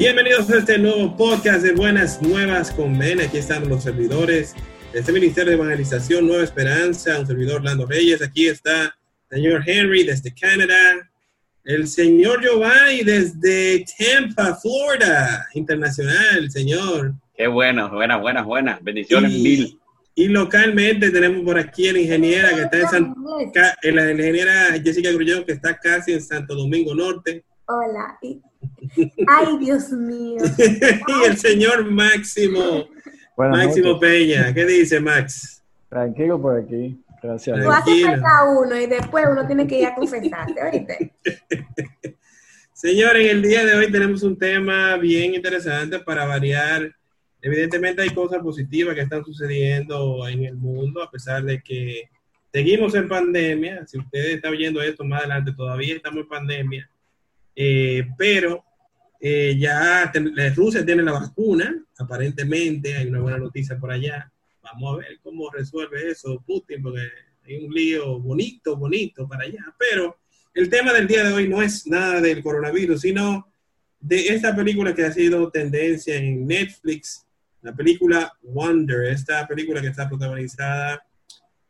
Bienvenidos 0.00 0.48
a 0.48 0.56
este 0.60 0.78
nuevo 0.78 1.14
podcast 1.14 1.62
de 1.62 1.72
Buenas 1.74 2.22
Nuevas 2.22 2.70
con 2.70 2.98
Ben. 2.98 3.20
Aquí 3.20 3.36
están 3.36 3.68
los 3.68 3.82
servidores 3.82 4.54
de 4.94 5.00
este 5.00 5.12
Ministerio 5.12 5.50
de 5.50 5.56
Evangelización 5.56 6.26
Nueva 6.26 6.42
Esperanza, 6.42 7.20
un 7.20 7.26
servidor 7.26 7.56
Orlando 7.56 7.84
Reyes. 7.84 8.22
Aquí 8.22 8.46
está 8.48 8.84
el 9.28 9.36
señor 9.36 9.62
Henry 9.66 10.04
desde 10.04 10.32
Canadá, 10.34 11.10
el 11.64 11.86
señor 11.86 12.42
Giovanni 12.42 13.02
desde 13.02 13.84
Tampa, 13.98 14.56
Florida, 14.56 15.46
internacional, 15.52 16.50
señor. 16.50 17.12
Qué 17.36 17.46
bueno, 17.46 17.90
buenas, 17.90 18.22
buenas, 18.22 18.46
buenas. 18.46 18.82
Bendiciones 18.82 19.32
Y- 19.32 19.42
mil. 19.42 19.76
Y 20.14 20.28
localmente 20.28 21.10
tenemos 21.10 21.44
por 21.44 21.58
aquí 21.58 21.88
a 21.88 21.92
la 21.92 21.98
ingeniera 22.00 22.48
que 22.54 22.62
está 22.62 22.78
en 22.78 22.88
San, 22.88 23.14
eh, 23.82 23.92
la 23.92 24.10
ingeniera 24.10 24.72
Jessica 24.82 25.10
Grullón 25.12 25.44
que 25.44 25.52
está 25.52 25.76
casi 25.76 26.12
en 26.14 26.22
Santo 26.22 26.54
Domingo 26.54 26.94
Norte. 26.94 27.44
Hola. 27.66 28.18
y- 28.22 28.40
Ay, 29.26 29.58
Dios 29.58 29.90
mío. 29.90 30.42
y 30.58 31.26
el 31.26 31.36
señor 31.36 31.90
Máximo, 31.90 32.88
Buenas 33.36 33.66
Máximo 33.66 33.92
noches. 33.92 34.10
Peña. 34.10 34.54
¿Qué 34.54 34.66
dice 34.66 35.00
Max? 35.00 35.62
Tranquilo 35.88 36.40
por 36.40 36.58
aquí. 36.58 37.02
Gracias. 37.22 37.62
Tú 37.62 37.70
haces 37.70 38.04
falta 38.04 38.44
uno 38.44 38.76
y 38.76 38.86
después 38.86 39.26
uno 39.30 39.46
tiene 39.46 39.66
que 39.66 39.80
ir 39.80 39.86
a 39.86 39.94
confesarte, 39.94 40.62
¿oíste? 40.62 41.12
Señores, 42.72 43.30
el 43.30 43.42
día 43.42 43.64
de 43.64 43.74
hoy 43.74 43.92
tenemos 43.92 44.22
un 44.22 44.38
tema 44.38 44.96
bien 44.96 45.34
interesante 45.34 45.98
para 45.98 46.24
variar. 46.24 46.90
Evidentemente 47.42 48.00
hay 48.00 48.10
cosas 48.10 48.40
positivas 48.42 48.94
que 48.94 49.02
están 49.02 49.24
sucediendo 49.24 50.26
en 50.26 50.44
el 50.44 50.56
mundo, 50.56 51.02
a 51.02 51.10
pesar 51.10 51.42
de 51.42 51.62
que 51.62 52.08
seguimos 52.50 52.94
en 52.94 53.08
pandemia. 53.08 53.86
Si 53.86 53.98
ustedes 53.98 54.36
están 54.36 54.52
oyendo 54.52 54.80
esto 54.80 55.04
más 55.04 55.20
adelante, 55.20 55.52
todavía 55.52 55.94
estamos 55.94 56.20
en 56.20 56.28
pandemia. 56.28 56.90
Eh, 57.54 58.06
pero 58.16 58.64
eh, 59.20 59.54
ya 59.58 60.10
Rusia 60.56 60.84
tiene 60.84 61.02
la 61.02 61.12
vacuna, 61.12 61.84
aparentemente 61.98 62.96
hay 62.96 63.08
una 63.08 63.20
buena 63.20 63.36
noticia 63.36 63.78
por 63.78 63.90
allá. 63.92 64.32
Vamos 64.62 64.94
a 64.94 64.98
ver 64.98 65.18
cómo 65.22 65.50
resuelve 65.50 66.10
eso 66.10 66.42
Putin, 66.46 66.82
porque 66.82 67.06
hay 67.44 67.64
un 67.64 67.72
lío 67.72 68.18
bonito, 68.18 68.76
bonito 68.76 69.28
para 69.28 69.44
allá. 69.44 69.62
Pero 69.78 70.16
el 70.54 70.70
tema 70.70 70.94
del 70.94 71.06
día 71.06 71.24
de 71.24 71.34
hoy 71.34 71.48
no 71.48 71.60
es 71.60 71.86
nada 71.86 72.20
del 72.22 72.42
coronavirus, 72.42 73.02
sino 73.02 73.52
de 74.00 74.28
esta 74.28 74.56
película 74.56 74.94
que 74.94 75.04
ha 75.04 75.12
sido 75.12 75.50
tendencia 75.50 76.16
en 76.16 76.46
Netflix, 76.46 77.26
la 77.60 77.74
película 77.76 78.32
Wonder, 78.40 79.12
esta 79.12 79.46
película 79.46 79.82
que 79.82 79.88
está 79.88 80.08
protagonizada 80.08 81.04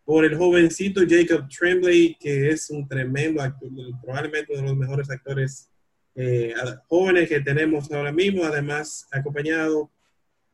por 0.05 0.25
el 0.25 0.37
jovencito 0.37 1.03
Jacob 1.09 1.48
Tremblay, 1.48 2.17
que 2.19 2.51
es 2.51 2.71
un 2.71 2.87
tremendo 2.87 3.43
actor, 3.43 3.69
probablemente 4.01 4.53
uno 4.53 4.62
de 4.62 4.69
los 4.69 4.77
mejores 4.77 5.11
actores 5.11 5.69
eh, 6.14 6.55
jóvenes 6.89 7.28
que 7.28 7.41
tenemos 7.41 7.91
ahora 7.92 8.12
mismo, 8.12 8.44
además 8.44 9.06
acompañado 9.12 9.91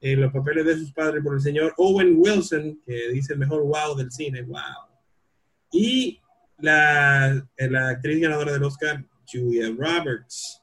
en 0.00 0.20
los 0.20 0.32
papeles 0.32 0.64
de 0.66 0.76
sus 0.76 0.92
padres 0.92 1.22
por 1.22 1.34
el 1.34 1.40
señor 1.40 1.72
Owen 1.78 2.14
Wilson, 2.16 2.80
que 2.84 3.10
dice 3.10 3.32
el 3.32 3.38
mejor 3.38 3.62
wow 3.62 3.96
del 3.96 4.10
cine, 4.10 4.42
wow. 4.42 4.60
Y 5.72 6.20
la, 6.58 7.34
eh, 7.56 7.70
la 7.70 7.88
actriz 7.90 8.20
ganadora 8.20 8.52
del 8.52 8.62
Oscar, 8.62 9.04
Julia 9.30 9.68
Roberts. 9.76 10.62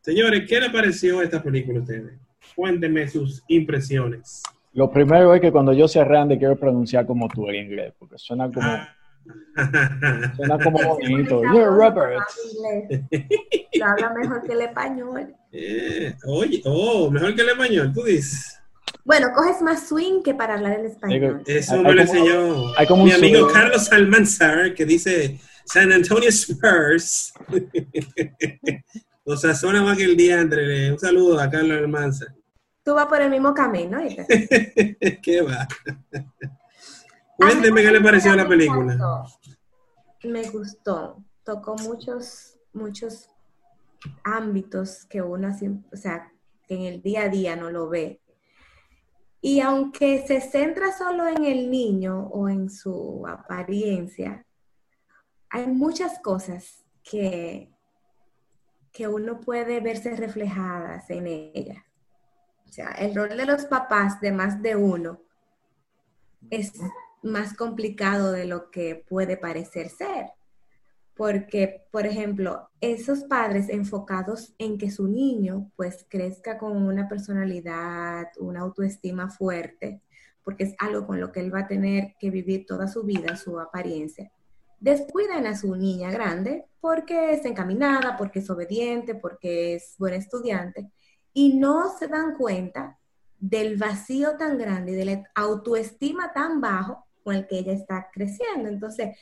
Señores, 0.00 0.44
¿qué 0.48 0.60
le 0.60 0.70
pareció 0.70 1.22
esta 1.22 1.42
película 1.42 1.78
a 1.78 1.82
ustedes? 1.82 2.18
Cuéntenme 2.56 3.06
sus 3.08 3.42
impresiones. 3.48 4.42
Lo 4.72 4.90
primero 4.90 5.34
es 5.34 5.40
que 5.40 5.52
cuando 5.52 5.72
yo 5.72 5.86
sea 5.88 6.04
grande 6.04 6.38
quiero 6.38 6.56
pronunciar 6.56 7.06
como 7.06 7.28
tú 7.28 7.48
en 7.48 7.56
inglés, 7.66 7.92
porque 7.98 8.16
suena 8.18 8.50
como, 8.50 8.66
Ah. 8.66 8.96
Suena 10.36 10.58
como 10.62 10.78
bonito. 10.96 11.42
You're 11.42 11.70
Robert. 11.70 12.22
Lo 13.74 13.86
habla 13.86 14.14
mejor 14.14 14.42
que 14.42 14.52
el 14.52 14.60
español. 14.62 15.34
Eh, 15.52 16.14
oye, 16.26 16.62
oh, 16.64 17.10
mejor 17.10 17.34
que 17.34 17.42
el 17.42 17.48
español, 17.50 17.92
tú 17.92 18.04
dices. 18.04 18.60
Bueno, 19.04 19.28
coges 19.34 19.62
más 19.62 19.88
swing 19.88 20.22
que 20.22 20.34
para 20.34 20.54
hablar 20.54 20.80
el 20.80 20.86
español. 20.86 21.42
Eso 21.46 21.82
me 21.82 21.94
lo 21.94 22.02
enseñó 22.02 22.76
hay 22.76 22.86
como 22.86 23.04
mi 23.04 23.10
un 23.10 23.16
amigo. 23.16 23.48
Carlos 23.48 23.90
Almanzar, 23.92 24.74
que 24.74 24.84
dice 24.84 25.40
San 25.64 25.92
Antonio 25.92 26.28
Spurs. 26.28 27.32
o 29.24 29.36
sea, 29.36 29.54
suena 29.54 29.82
más 29.82 29.96
que 29.96 30.04
el 30.04 30.16
día, 30.16 30.40
André. 30.40 30.92
Un 30.92 30.98
saludo 30.98 31.40
a 31.40 31.50
Carlos 31.50 31.78
Almanzar. 31.78 32.34
Tú 32.82 32.94
vas 32.94 33.06
por 33.06 33.20
el 33.20 33.30
mismo 33.30 33.52
camino, 33.54 33.98
¿oíste? 33.98 34.96
¿Qué 35.22 35.42
va? 35.42 35.66
Cuénteme 37.40 37.82
qué 37.82 37.90
le 37.90 38.00
pareció 38.02 38.36
la 38.36 38.46
película. 38.46 39.24
Me 40.24 40.48
gustó. 40.50 41.24
Tocó 41.42 41.74
muchos, 41.76 42.58
muchos 42.74 43.30
ámbitos 44.24 45.06
que 45.06 45.22
uno 45.22 45.48
así, 45.48 45.68
o 45.90 45.96
sea, 45.96 46.30
que 46.66 46.74
en 46.74 46.82
el 46.82 47.02
día 47.02 47.22
a 47.22 47.28
día 47.28 47.56
no 47.56 47.70
lo 47.70 47.88
ve. 47.88 48.20
Y 49.40 49.60
aunque 49.60 50.24
se 50.26 50.42
centra 50.42 50.92
solo 50.92 51.26
en 51.26 51.44
el 51.44 51.70
niño 51.70 52.26
o 52.26 52.48
en 52.50 52.68
su 52.68 53.26
apariencia, 53.26 54.44
hay 55.48 55.66
muchas 55.66 56.18
cosas 56.18 56.84
que, 57.02 57.72
que 58.92 59.08
uno 59.08 59.40
puede 59.40 59.80
verse 59.80 60.14
reflejadas 60.14 61.08
en 61.08 61.26
ella. 61.26 61.86
O 62.68 62.72
sea, 62.72 62.90
el 62.90 63.14
rol 63.14 63.30
de 63.30 63.46
los 63.46 63.64
papás 63.64 64.20
de 64.20 64.30
más 64.30 64.60
de 64.60 64.76
uno 64.76 65.22
es 66.50 66.72
más 67.22 67.54
complicado 67.54 68.32
de 68.32 68.46
lo 68.46 68.70
que 68.70 69.04
puede 69.08 69.36
parecer 69.36 69.88
ser. 69.88 70.26
Porque, 71.14 71.84
por 71.90 72.06
ejemplo, 72.06 72.70
esos 72.80 73.24
padres 73.24 73.68
enfocados 73.68 74.54
en 74.58 74.78
que 74.78 74.90
su 74.90 75.06
niño 75.06 75.70
pues 75.76 76.06
crezca 76.08 76.56
con 76.56 76.76
una 76.76 77.08
personalidad, 77.08 78.28
una 78.38 78.60
autoestima 78.60 79.28
fuerte, 79.28 80.00
porque 80.42 80.64
es 80.64 80.74
algo 80.78 81.06
con 81.06 81.20
lo 81.20 81.30
que 81.30 81.40
él 81.40 81.54
va 81.54 81.60
a 81.60 81.68
tener 81.68 82.14
que 82.18 82.30
vivir 82.30 82.64
toda 82.64 82.88
su 82.88 83.02
vida, 83.02 83.36
su 83.36 83.60
apariencia, 83.60 84.32
descuidan 84.80 85.46
a 85.46 85.56
su 85.56 85.76
niña 85.76 86.10
grande 86.10 86.64
porque 86.80 87.34
es 87.34 87.44
encaminada, 87.44 88.16
porque 88.16 88.38
es 88.38 88.48
obediente, 88.48 89.14
porque 89.14 89.74
es 89.74 89.94
buen 89.98 90.14
estudiante, 90.14 90.90
y 91.34 91.58
no 91.58 91.90
se 91.98 92.08
dan 92.08 92.34
cuenta 92.36 92.98
del 93.38 93.76
vacío 93.76 94.36
tan 94.36 94.58
grande 94.58 94.92
y 94.92 94.94
de 94.94 95.04
la 95.04 95.30
autoestima 95.34 96.32
tan 96.32 96.60
bajo 96.60 97.06
con 97.22 97.34
el 97.34 97.46
que 97.46 97.58
ella 97.58 97.72
está 97.72 98.08
creciendo. 98.12 98.68
Entonces, 98.68 99.16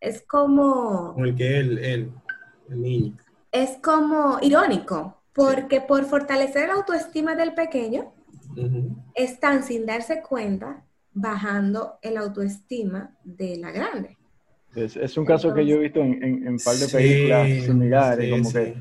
es 0.00 0.22
como, 0.26 1.12
Como 1.14 1.24
el 1.24 1.34
que 1.36 1.58
él, 1.58 1.78
él, 1.78 2.10
el 2.70 2.82
niño. 2.82 3.16
es 3.52 3.78
como 3.82 4.38
irónico, 4.42 5.22
porque 5.32 5.80
por 5.80 6.04
fortalecer 6.04 6.68
la 6.68 6.74
autoestima 6.74 7.34
del 7.34 7.54
pequeño, 7.54 8.12
Ujú. 8.56 8.96
están 9.14 9.62
sin 9.62 9.86
darse 9.86 10.22
cuenta 10.22 10.84
bajando 11.14 11.98
el 12.02 12.16
autoestima 12.16 13.14
de 13.24 13.56
la 13.58 13.70
grande. 13.70 14.16
Es, 14.74 14.96
es 14.96 15.16
un 15.18 15.26
caso 15.26 15.52
que 15.52 15.66
yo 15.66 15.76
he 15.76 15.80
visto 15.80 16.00
en, 16.00 16.14
en, 16.22 16.46
en 16.46 16.48
un 16.54 16.58
par 16.58 16.74
de 16.76 16.86
Sí, 16.86 16.92
películas 16.96 17.48
similares, 17.64 18.24
sí, 18.24 18.30
como 18.30 18.50
sí. 18.50 18.58
que 18.58 18.74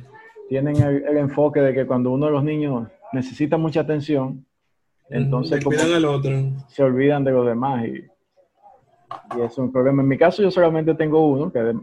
tienen 0.48 0.76
el, 0.78 1.04
el 1.06 1.18
enfoque 1.18 1.60
de 1.62 1.74
que 1.74 1.86
cuando 1.86 2.12
uno 2.12 2.28
de 2.28 2.32
los 2.32 2.44
niños 2.44 2.88
necesita 3.14 3.58
mucha 3.58 3.82
atención, 3.82 4.46
entonces 5.10 5.64
como 5.64 5.78
al 5.82 6.06
otro. 6.06 6.32
se 6.70 6.84
olvidan 6.84 7.24
de 7.26 7.32
los 7.32 7.46
demás 7.46 7.86
y, 7.86 8.06
y 9.36 9.42
es 9.42 9.58
un 9.58 9.72
problema. 9.72 10.02
En 10.02 10.08
mi 10.08 10.18
caso 10.18 10.42
yo 10.42 10.52
solamente 10.52 10.94
tengo 10.96 11.26
uno 11.28 11.52
que, 11.52 11.74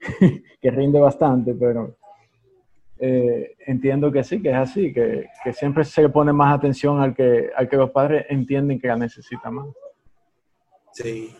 que 0.60 0.70
rinde 0.70 1.00
bastante, 1.00 1.54
pero 1.54 1.96
eh, 2.98 3.56
entiendo 3.66 4.12
que 4.12 4.22
sí, 4.22 4.42
que 4.42 4.50
es 4.50 4.56
así, 4.56 4.92
que, 4.92 5.28
que 5.42 5.52
siempre 5.52 5.84
se 5.84 6.02
le 6.02 6.08
pone 6.10 6.32
más 6.32 6.54
atención 6.54 7.00
al 7.00 7.14
que, 7.14 7.50
al 7.56 7.68
que 7.68 7.76
los 7.76 7.90
padres 7.90 8.26
entienden 8.28 8.78
que 8.78 8.88
la 8.88 8.96
necesita 8.96 9.50
más. 9.50 9.66
Sí. 10.92 11.34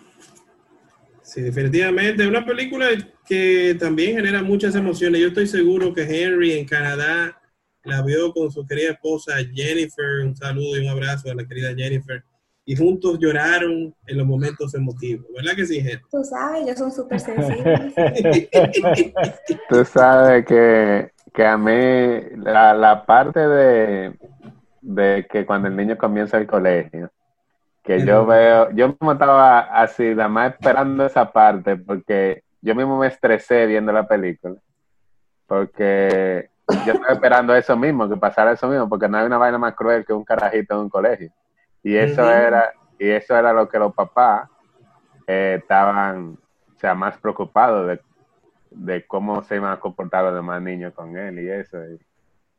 Sí, 1.22 1.42
definitivamente. 1.42 2.26
Una 2.26 2.44
película 2.44 2.88
que 3.26 3.76
también 3.78 4.16
genera 4.16 4.42
muchas 4.42 4.74
emociones. 4.74 5.20
Yo 5.20 5.28
estoy 5.28 5.46
seguro 5.46 5.94
que 5.94 6.02
Henry 6.02 6.52
en 6.52 6.66
Canadá 6.66 7.40
la 7.84 8.02
vio 8.02 8.32
con 8.32 8.50
su 8.50 8.66
querida 8.66 8.92
esposa 8.92 9.34
Jennifer. 9.54 10.24
Un 10.24 10.34
saludo 10.34 10.76
y 10.76 10.80
un 10.80 10.88
abrazo 10.88 11.30
a 11.30 11.34
la 11.34 11.46
querida 11.46 11.74
Jennifer. 11.76 12.24
Y 12.70 12.76
juntos 12.76 13.19
lloraron 13.19 13.93
en 14.06 14.17
los 14.17 14.25
momentos 14.25 14.72
emotivos. 14.76 15.26
¿Verdad 15.34 15.56
que 15.56 15.67
sí, 15.67 15.78
Henry? 15.81 16.00
Tú 16.08 16.22
sabes, 16.22 16.62
ellos 16.62 16.78
son 16.78 16.93
súper 16.93 17.19
sensibles. 17.20 18.49
Tú 19.69 19.84
sabes 19.84 20.46
que, 20.46 21.11
que 21.34 21.44
a 21.44 21.58
mí 21.58 22.37
la, 22.37 22.72
la 22.72 23.05
parte 23.05 23.40
de, 23.40 24.17
de 24.82 25.26
que 25.28 25.44
cuando 25.44 25.67
el 25.67 25.75
niño 25.75 25.99
comienza 25.99 26.38
el 26.38 26.46
colegio, 26.46 27.11
que 27.82 28.06
yo 28.06 28.25
veo, 28.25 28.70
yo 28.70 28.90
mismo 28.90 29.14
estaba 29.14 29.62
así, 29.62 30.14
nada 30.14 30.28
más 30.28 30.52
esperando 30.52 31.05
esa 31.05 31.32
parte, 31.32 31.75
porque 31.75 32.44
yo 32.61 32.76
mismo 32.76 33.00
me 33.00 33.08
estresé 33.08 33.66
viendo 33.66 33.90
la 33.90 34.06
película, 34.06 34.55
porque 35.49 36.50
yo 36.87 36.93
estaba 36.93 37.14
esperando 37.14 37.52
eso 37.52 37.76
mismo, 37.76 38.08
que 38.08 38.16
pasara 38.16 38.52
eso 38.52 38.69
mismo, 38.69 38.88
porque 38.88 39.08
no 39.08 39.19
hay 39.19 39.26
una 39.26 39.38
vaina 39.38 39.58
más 39.58 39.75
cruel 39.75 40.06
que 40.06 40.12
un 40.12 40.23
carajito 40.23 40.75
en 40.75 40.81
un 40.82 40.88
colegio. 40.88 41.32
Y 41.82 41.96
eso 41.96 42.30
era, 42.30 42.72
y 42.98 43.08
eso 43.10 43.36
era 43.36 43.52
lo 43.52 43.68
que 43.68 43.78
los 43.78 43.94
papás 43.94 44.48
eh, 45.26 45.58
estaban, 45.60 46.38
o 46.76 46.78
sea, 46.78 46.94
más 46.94 47.18
preocupados 47.18 47.88
de, 47.88 48.00
de 48.70 49.06
cómo 49.06 49.42
se 49.42 49.56
iban 49.56 49.72
a 49.72 49.80
comportar 49.80 50.24
los 50.24 50.34
demás 50.34 50.62
niños 50.62 50.92
con 50.94 51.16
él 51.16 51.38
y 51.40 51.50
eso. 51.50 51.78
Y, 51.88 51.98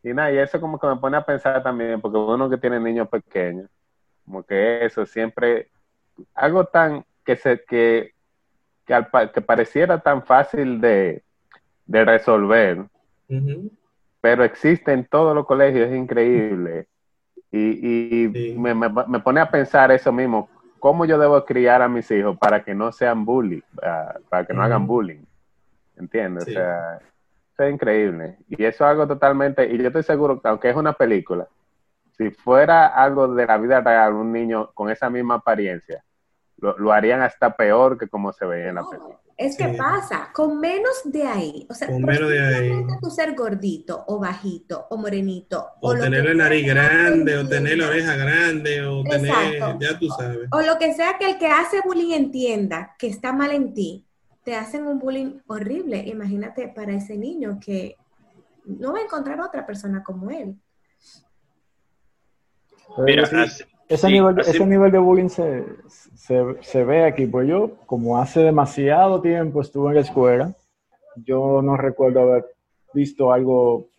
Y 0.10 0.14
nada, 0.14 0.32
y 0.32 0.38
eso 0.40 0.60
como 0.60 0.80
que 0.80 0.88
me 0.88 0.96
pone 0.98 1.18
a 1.18 1.26
pensar 1.26 1.62
también, 1.64 2.02
porque 2.02 2.18
uno 2.18 2.50
que 2.50 2.58
tiene 2.58 2.80
niños 2.80 3.08
pequeños, 3.10 3.70
como 4.26 4.44
que 4.44 4.86
eso 4.86 5.06
siempre, 5.06 5.70
algo 6.34 6.66
tan 6.66 7.06
que 7.26 7.36
se, 7.36 7.64
que, 7.66 8.14
que, 8.86 8.94
al 8.94 9.10
que 9.32 9.42
pareciera 9.42 10.00
tan 10.02 10.24
fácil 10.26 10.82
de, 10.82 11.24
de 11.86 12.06
resolver, 12.06 12.86
pero 14.22 14.44
existe 14.44 14.92
en 14.94 15.06
todos 15.06 15.36
los 15.36 15.46
colegios, 15.46 15.90
es 15.90 15.96
increíble. 15.98 16.88
Y, 17.52 17.60
y 18.26 18.30
Sí. 18.30 18.56
me, 18.58 18.74
me- 18.74 18.90
me 19.08 19.20
pone 19.20 19.42
a 19.42 19.50
pensar 19.50 19.92
eso 19.92 20.12
mismo, 20.12 20.50
cómo 20.80 21.06
yo 21.06 21.18
debo 21.20 21.44
criar 21.46 21.82
a 21.82 21.88
mis 21.90 22.10
hijos 22.12 22.38
para 22.38 22.64
que 22.64 22.74
no 22.74 22.92
sean 22.92 23.26
bully, 23.26 23.64
ah, 23.84 24.16
para 24.30 24.46
que 24.46 24.54
no 24.54 24.64
hagan 24.64 24.88
bullying. 24.88 25.24
¿Entiendes? 25.98 26.46
Sí. 26.46 26.52
O 26.52 26.54
sea, 26.54 26.98
eso 27.54 27.64
es 27.64 27.74
increíble. 27.74 28.38
Y 28.48 28.64
eso 28.64 28.84
es 28.86 28.90
algo 28.90 29.08
totalmente, 29.08 29.68
y 29.68 29.78
yo 29.78 29.88
estoy 29.88 30.04
seguro 30.04 30.42
que 30.42 30.48
aunque 30.48 30.70
es 30.70 30.76
una 30.76 30.94
película, 30.94 31.48
si 32.18 32.32
fuera 32.32 32.88
algo 32.88 33.34
de 33.34 33.46
la 33.46 33.58
vida 33.58 33.82
real, 33.82 34.14
un 34.14 34.32
niño 34.32 34.72
con 34.74 34.90
esa 34.90 35.10
misma 35.10 35.36
apariencia, 35.36 36.04
lo, 36.62 36.78
lo 36.78 36.94
harían 36.94 37.22
hasta 37.22 37.56
peor 37.56 37.98
que 37.98 38.08
como 38.08 38.32
se 38.32 38.46
ve 38.46 38.70
en 38.70 38.76
la 38.76 38.84
película. 38.90 39.20
Es 39.36 39.58
que 39.58 39.72
Sí. 39.72 39.76
pasa, 39.78 40.30
con 40.34 40.60
menos 40.60 41.02
de 41.06 41.24
ahí, 41.24 41.66
o 41.68 41.74
sea, 41.74 41.88
Con 41.88 42.04
menos 42.04 42.30
de 42.30 42.40
ahí. 42.40 42.72
tú 43.02 43.10
ser 43.10 43.34
gordito 43.36 44.04
o 44.08 44.20
bajito 44.20 44.86
o 44.92 44.98
morenito 44.98 45.66
O 45.82 45.96
tener 45.96 46.24
la 46.26 46.34
nariz 46.36 46.68
grande, 46.68 47.38
o 47.38 47.48
tener 47.48 47.80
la 47.80 47.88
oreja 47.88 48.16
grande, 48.16 48.86
o 48.86 49.04
tener, 49.04 49.60
ya 49.80 49.98
tú 49.98 50.08
sabes. 50.10 50.48
O 50.52 50.62
lo 50.62 50.78
que 50.78 50.94
sea 50.94 51.18
que 51.18 51.32
el 51.32 51.38
que 51.40 51.48
hace 51.48 51.82
bullying 51.84 52.14
entienda 52.14 52.96
que 53.00 53.08
está 53.08 53.34
mal 53.34 53.52
en 53.52 53.74
ti, 53.74 54.06
te 54.44 54.56
hacen 54.56 54.86
un 54.86 55.00
bullying 55.00 55.40
horrible. 55.48 55.98
Imagínate 56.08 56.68
para 56.68 56.94
ese 56.94 57.18
niño 57.18 57.60
que 57.60 57.96
no 58.66 58.94
va 58.94 59.00
a 59.00 59.04
encontrar 59.04 59.42
otra 59.42 59.66
persona 59.66 60.04
como 60.04 60.30
él. 60.30 60.56
Mira, 62.98 63.24
ese, 63.94 64.08
sí, 64.08 64.14
nivel, 64.14 64.40
así- 64.40 64.50
ese 64.52 64.66
nivel 64.66 64.92
de 64.92 64.98
bullying 64.98 65.30
se, 65.30 65.66
se, 66.16 66.44
se 66.62 66.84
ve 66.84 67.06
aquí. 67.06 67.26
Pues 67.28 67.48
yo, 67.48 67.72
como 67.86 68.18
hace 68.18 68.40
demasiado 68.42 69.22
tiempo 69.22 69.62
estuve 69.62 69.90
en 69.90 69.96
la 69.96 70.02
escuela, 70.02 70.56
yo 71.16 71.62
no 71.62 71.78
recuerdo 71.78 72.22
haber 72.22 72.46
visto 72.94 73.32
algo 73.32 73.90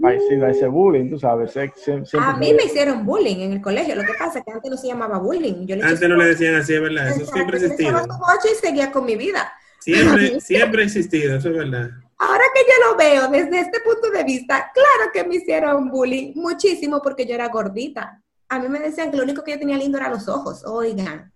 parecido 0.00 0.46
a 0.46 0.50
ese 0.50 0.66
bullying, 0.68 1.10
tú 1.10 1.18
sabes. 1.18 1.50
se- 1.52 1.72
A 2.18 2.36
mí 2.36 2.52
me 2.54 2.64
hicieron 2.64 3.04
bullying 3.04 3.40
en 3.40 3.52
el 3.52 3.60
colegio. 3.62 3.94
Lo 3.96 4.02
que 4.02 4.12
pasa 4.18 4.38
es 4.38 4.44
que 4.44 4.52
antes 4.52 4.70
no 4.70 4.76
se 4.76 4.86
llamaba 4.86 5.18
bullying. 5.18 5.66
Yo 5.66 5.76
le 5.76 5.82
Antes 5.82 6.08
no 6.08 6.16
le 6.16 6.26
decían 6.26 6.54
así, 6.54 6.74
es 6.74 6.80
verdad. 6.80 7.08
Eso 7.08 7.26
siempre 7.26 7.56
ha 7.56 7.60
yo 7.60 8.50
y 8.52 8.54
seguía 8.54 8.92
con 8.92 9.04
mi 9.04 9.16
vida. 9.16 9.52
Siempre, 9.80 10.40
siempre 10.40 10.82
ha 10.82 10.84
existido, 10.84 11.36
eso 11.36 11.48
es 11.50 11.56
verdad. 11.56 11.90
Ahora 12.18 12.44
que 12.54 12.60
yo 12.60 12.90
lo 12.90 12.96
veo 12.98 13.28
desde 13.28 13.60
este 13.60 13.80
punto 13.80 14.10
de 14.10 14.22
vista, 14.24 14.70
claro 14.74 15.10
que 15.12 15.24
me 15.24 15.36
hicieron 15.36 15.90
bullying 15.90 16.32
muchísimo 16.36 17.00
porque 17.02 17.24
yo 17.26 17.34
era 17.34 17.48
gordita. 17.48 18.22
A 18.50 18.58
mí 18.58 18.68
me 18.68 18.80
decían 18.80 19.10
que 19.10 19.16
lo 19.16 19.22
único 19.22 19.42
que 19.42 19.52
yo 19.52 19.58
tenía 19.58 19.78
lindo 19.78 19.96
eran 19.98 20.10
los 20.12 20.28
ojos, 20.28 20.64
oigan. 20.66 21.32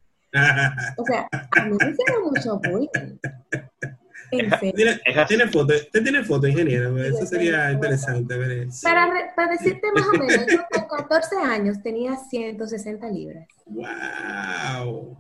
O 0.97 1.05
sea, 1.05 1.29
a 1.33 1.65
mí 1.65 1.77
me 1.81 1.91
hicieron 1.91 2.25
mucho 2.25 2.59
bullying. 2.59 3.19
Así. 4.51 4.73
tiene 5.29 5.47
foto, 5.47 5.75
usted 5.75 6.03
tiene 6.03 6.25
foto, 6.25 6.49
ingeniero. 6.49 6.99
Eso 6.99 7.19
Sí, 7.21 7.27
sería 7.29 7.71
interesante 7.71 8.37
ver 8.37 8.51
eso. 8.67 8.81
Para, 8.83 9.07
re- 9.07 9.31
para 9.37 9.53
decirte 9.53 9.87
más 9.95 10.09
o 10.09 10.13
menos, 10.13 10.47
yo 10.51 10.59
con 10.89 11.03
14 11.03 11.37
años 11.37 11.81
tenía 11.83 12.17
160 12.17 13.09
libras. 13.11 13.47
Wow. 13.67 15.17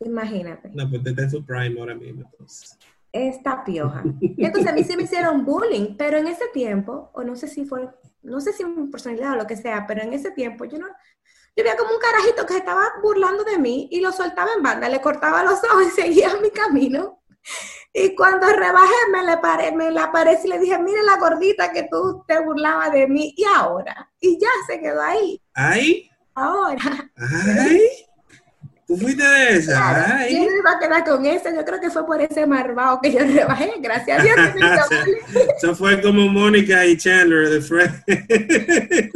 Imagínate, 0.00 0.70
No, 0.74 0.88
pues 0.88 0.98
usted 0.98 1.10
está 1.12 1.22
en 1.22 1.30
su 1.30 1.44
prime 1.44 1.80
ahora 1.80 1.94
mismo. 1.94 2.22
Entonces. 2.30 2.78
Esta 3.12 3.64
pioja. 3.64 4.02
Entonces 4.20 4.70
a 4.70 4.74
mí 4.74 4.84
sí 4.84 4.96
me 4.96 5.04
hicieron 5.04 5.44
bullying, 5.44 5.96
pero 5.96 6.18
en 6.18 6.26
ese 6.26 6.48
tiempo, 6.52 7.10
o 7.14 7.22
no 7.22 7.36
sé 7.36 7.48
si 7.48 7.64
fue, 7.64 7.88
no 8.22 8.40
sé 8.40 8.52
si 8.52 8.64
mi 8.64 8.88
personalidad 8.88 9.32
o 9.32 9.36
lo 9.36 9.46
que 9.46 9.56
sea, 9.56 9.86
pero 9.86 10.02
en 10.02 10.12
ese 10.12 10.30
tiempo 10.30 10.64
yo 10.64 10.78
no, 10.78 10.86
yo 11.56 11.64
veía 11.64 11.76
como 11.76 11.90
un 11.90 12.00
carajito 12.00 12.46
que 12.46 12.54
se 12.54 12.58
estaba 12.60 12.84
burlando 13.02 13.44
de 13.44 13.58
mí 13.58 13.88
y 13.90 14.00
lo 14.00 14.12
soltaba 14.12 14.50
en 14.56 14.62
banda, 14.62 14.88
le 14.88 15.00
cortaba 15.00 15.42
los 15.42 15.62
ojos 15.64 15.86
y 15.86 15.90
seguía 16.02 16.36
mi 16.40 16.50
camino. 16.50 17.22
Y 17.92 18.14
cuando 18.14 18.46
rebajé, 18.46 18.94
me 19.10 19.24
le, 19.24 19.38
paré, 19.38 19.72
me 19.72 19.90
la 19.90 20.04
aparecí 20.04 20.46
y 20.46 20.50
le 20.50 20.58
dije, 20.60 20.78
mire 20.78 21.02
la 21.02 21.16
gordita 21.16 21.72
que 21.72 21.88
tú 21.90 22.24
te 22.26 22.38
burlabas 22.40 22.92
de 22.92 23.08
mí. 23.08 23.34
Y 23.36 23.44
ahora, 23.44 24.12
y 24.20 24.38
ya 24.38 24.48
se 24.68 24.80
quedó 24.80 25.02
ahí. 25.02 25.42
¡Ay! 25.54 26.08
Ahora, 26.34 27.10
¡Ay! 27.16 27.80
¿Tú 28.90 28.96
fuiste 28.96 29.22
de 29.22 29.56
esa? 29.56 29.72
claro, 29.72 30.28
yo 30.28 30.38
no 30.38 30.56
iba 30.56 30.70
a 30.72 30.78
quedar 30.80 31.04
con 31.04 31.24
ese. 31.24 31.54
Yo 31.54 31.64
creo 31.64 31.80
que 31.80 31.90
fue 31.90 32.04
por 32.04 32.20
ese 32.20 32.44
marvao 32.44 33.00
que 33.00 33.12
yo 33.12 33.20
rebajé. 33.20 33.74
Gracias 33.80 34.18
a 34.18 34.22
Dios 34.24 34.34
que 34.34 34.60
me 34.60 34.66
hizo 34.66 34.88
bullying. 34.90 35.48
Eso 35.56 35.74
fue 35.76 36.02
como 36.02 36.26
Mónica 36.26 36.84
y 36.84 36.96
Chandler 36.96 37.48
de 37.50 37.60
Friends. 37.60 38.02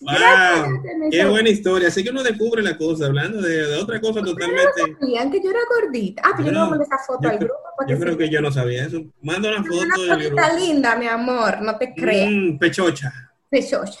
¡Wow! 0.00 0.82
Qué 1.10 1.24
buena 1.24 1.48
historia. 1.48 1.88
Así 1.88 2.04
que 2.04 2.10
uno 2.10 2.22
descubre 2.22 2.60
la 2.62 2.76
cosa, 2.76 3.06
hablando 3.06 3.40
de, 3.40 3.68
de 3.68 3.76
otra 3.76 3.98
cosa 4.02 4.20
totalmente. 4.22 4.82
Sabían 5.00 5.30
que 5.30 5.42
yo 5.42 5.48
era 5.50 5.60
gordita. 5.80 6.22
Ah, 6.26 6.32
pero 6.36 6.48
yo 6.48 6.52
no 6.52 6.64
No, 6.64 6.70
mandar 6.72 6.86
esa 6.86 6.98
foto 7.06 7.26
al 7.26 7.38
grupo. 7.38 7.54
porque 7.78 7.92
Yo 7.94 7.98
creo 7.98 8.12
si- 8.12 8.18
que 8.18 8.28
yo 8.28 8.42
no 8.42 8.52
sabía 8.52 8.84
eso. 8.84 9.02
Manda 9.22 9.48
una 9.48 9.60
Una 9.60 9.66
foto 9.96 10.14
cosita 10.14 10.16
grupo. 10.50 10.58
linda, 10.58 10.96
mi 10.96 11.06
amor, 11.06 11.62
no 11.62 11.78
te 11.78 11.94
creas. 11.94 12.30
Mm, 12.30 12.58
pechocha. 12.58 13.12
Pechocha. 13.48 13.98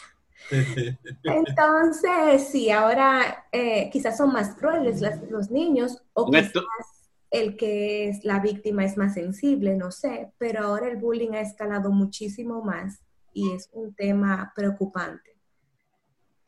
Entonces, 1.24 2.48
sí, 2.48 2.70
ahora 2.70 3.46
eh, 3.52 3.88
quizás 3.90 4.16
son 4.16 4.32
más 4.32 4.54
crueles 4.56 5.00
las- 5.00 5.22
los 5.30 5.50
niños, 5.50 6.02
o 6.12 6.26
quizás 6.48 6.62
el 7.30 7.56
que 7.56 8.08
es 8.08 8.24
la 8.24 8.40
víctima 8.40 8.84
es 8.84 8.96
más 8.96 9.14
sensible, 9.14 9.74
no 9.76 9.90
sé, 9.90 10.32
pero 10.38 10.64
ahora 10.64 10.88
el 10.88 10.96
bullying 10.98 11.32
ha 11.32 11.40
escalado 11.40 11.90
muchísimo 11.90 12.62
más 12.62 13.00
y 13.32 13.52
es 13.52 13.68
un 13.72 13.94
tema 13.94 14.52
preocupante, 14.54 15.36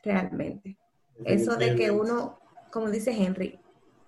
realmente. 0.02 0.78
Eso 1.24 1.56
de 1.56 1.74
que 1.76 1.90
uno, 1.90 2.38
como 2.70 2.90
dice 2.90 3.10
Henry, 3.10 3.58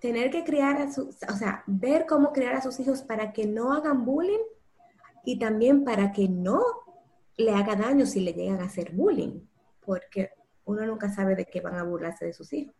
tener 0.01 0.31
que 0.31 0.45
criar 0.45 0.81
a 0.81 0.93
sus, 0.93 1.17
o 1.29 1.33
sea, 1.37 1.65
ver 1.67 2.07
cómo 2.07 2.33
criar 2.33 2.55
a 2.55 2.61
sus 2.63 2.79
hijos 2.79 3.03
para 3.03 3.33
que 3.33 3.47
no 3.47 3.73
hagan 3.73 4.05
bullying 4.05 4.45
y 5.25 5.39
también 5.39 5.83
para 5.85 6.13
que 6.13 6.29
no 6.29 6.61
le 7.37 7.51
haga 7.53 7.75
daño 7.75 8.07
si 8.07 8.21
le 8.21 8.33
llegan 8.35 8.61
a 8.61 8.65
hacer 8.67 8.93
bullying, 8.93 9.41
porque 9.89 10.29
uno 10.67 10.85
nunca 10.85 11.09
sabe 11.09 11.35
de 11.35 11.47
qué 11.47 11.63
van 11.63 11.77
a 11.77 11.83
burlarse 11.83 12.27
de 12.27 12.35
sus 12.35 12.53
hijos. 12.53 12.75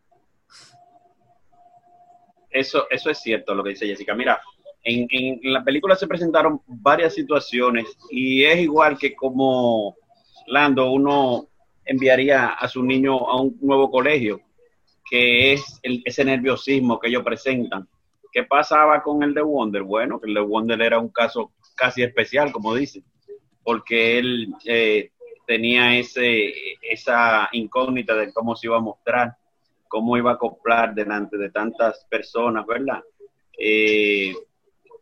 Eso, 2.51 2.85
eso 2.91 3.09
es 3.09 3.17
cierto 3.17 3.55
lo 3.55 3.63
que 3.63 3.71
dice 3.71 3.87
Jessica. 3.87 4.13
Mira, 4.13 4.39
en, 4.83 5.07
en 5.09 5.51
la 5.51 5.63
película 5.63 5.95
se 5.95 6.05
presentaron 6.05 6.61
varias 6.67 7.15
situaciones 7.15 7.87
y 8.11 8.43
es 8.43 8.59
igual 8.59 8.95
que 8.95 9.15
como 9.15 9.95
Lando, 10.45 10.91
uno 10.91 11.47
enviaría 11.83 12.49
a 12.49 12.67
su 12.67 12.83
niño 12.83 13.27
a 13.27 13.41
un 13.41 13.57
nuevo 13.59 13.89
colegio, 13.89 14.39
que 15.09 15.53
es 15.53 15.79
el- 15.81 16.03
ese 16.05 16.23
nerviosismo 16.23 16.99
que 16.99 17.07
ellos 17.07 17.23
presentan. 17.23 17.89
¿Qué 18.31 18.43
pasaba 18.43 19.01
con 19.01 19.23
el 19.23 19.33
de 19.33 19.41
Wonder? 19.41 19.81
Bueno, 19.81 20.19
que 20.19 20.27
el 20.27 20.35
de 20.35 20.41
Wonder 20.41 20.79
era 20.79 20.99
un 20.99 21.09
caso 21.09 21.53
casi 21.75 22.03
especial, 22.03 22.51
como 22.51 22.75
dicen, 22.75 23.03
porque 23.63 24.19
él 24.19 24.53
eh, 24.65 25.11
tenía 25.49 25.97
ese, 25.97 26.53
esa 26.79 27.49
incógnita 27.53 28.13
de 28.13 28.31
cómo 28.31 28.55
se 28.55 28.67
iba 28.67 28.77
a 28.77 28.81
mostrar 28.81 29.35
cómo 29.87 30.15
iba 30.15 30.29
a 30.29 30.33
acoplar 30.35 30.93
delante 30.93 31.39
de 31.39 31.49
tantas 31.49 32.05
personas, 32.07 32.67
¿verdad? 32.67 33.01
Eh, 33.57 34.35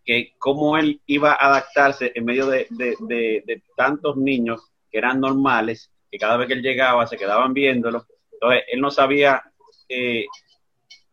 que 0.06 0.36
cómo 0.39 0.77
él 0.77 1.01
iba 1.06 1.34
a 1.34 1.48
adaptarse 1.48 2.13
en 2.16 2.24
medio 2.24 2.48
de, 2.48 3.62
tantos 3.75 4.16
niños 4.16 4.72
que 4.89 5.00
eran 5.00 5.20
normales, 5.20 5.92
que 6.10 6.18
cada 6.18 6.38
vez 6.38 6.48
que 6.48 6.54
él 6.54 6.62
llegaba 6.62 7.06
se 7.08 7.18
quedaban 7.18 7.54
viéndolo. 7.54 8.08
Entonces, 8.32 8.63
él 8.72 8.80
no 8.80 8.89
sabía 8.89 9.44
eh, 9.89 10.27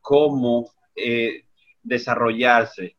cómo 0.00 0.71
eh, 0.95 1.43
desarrollarse. 1.83 2.95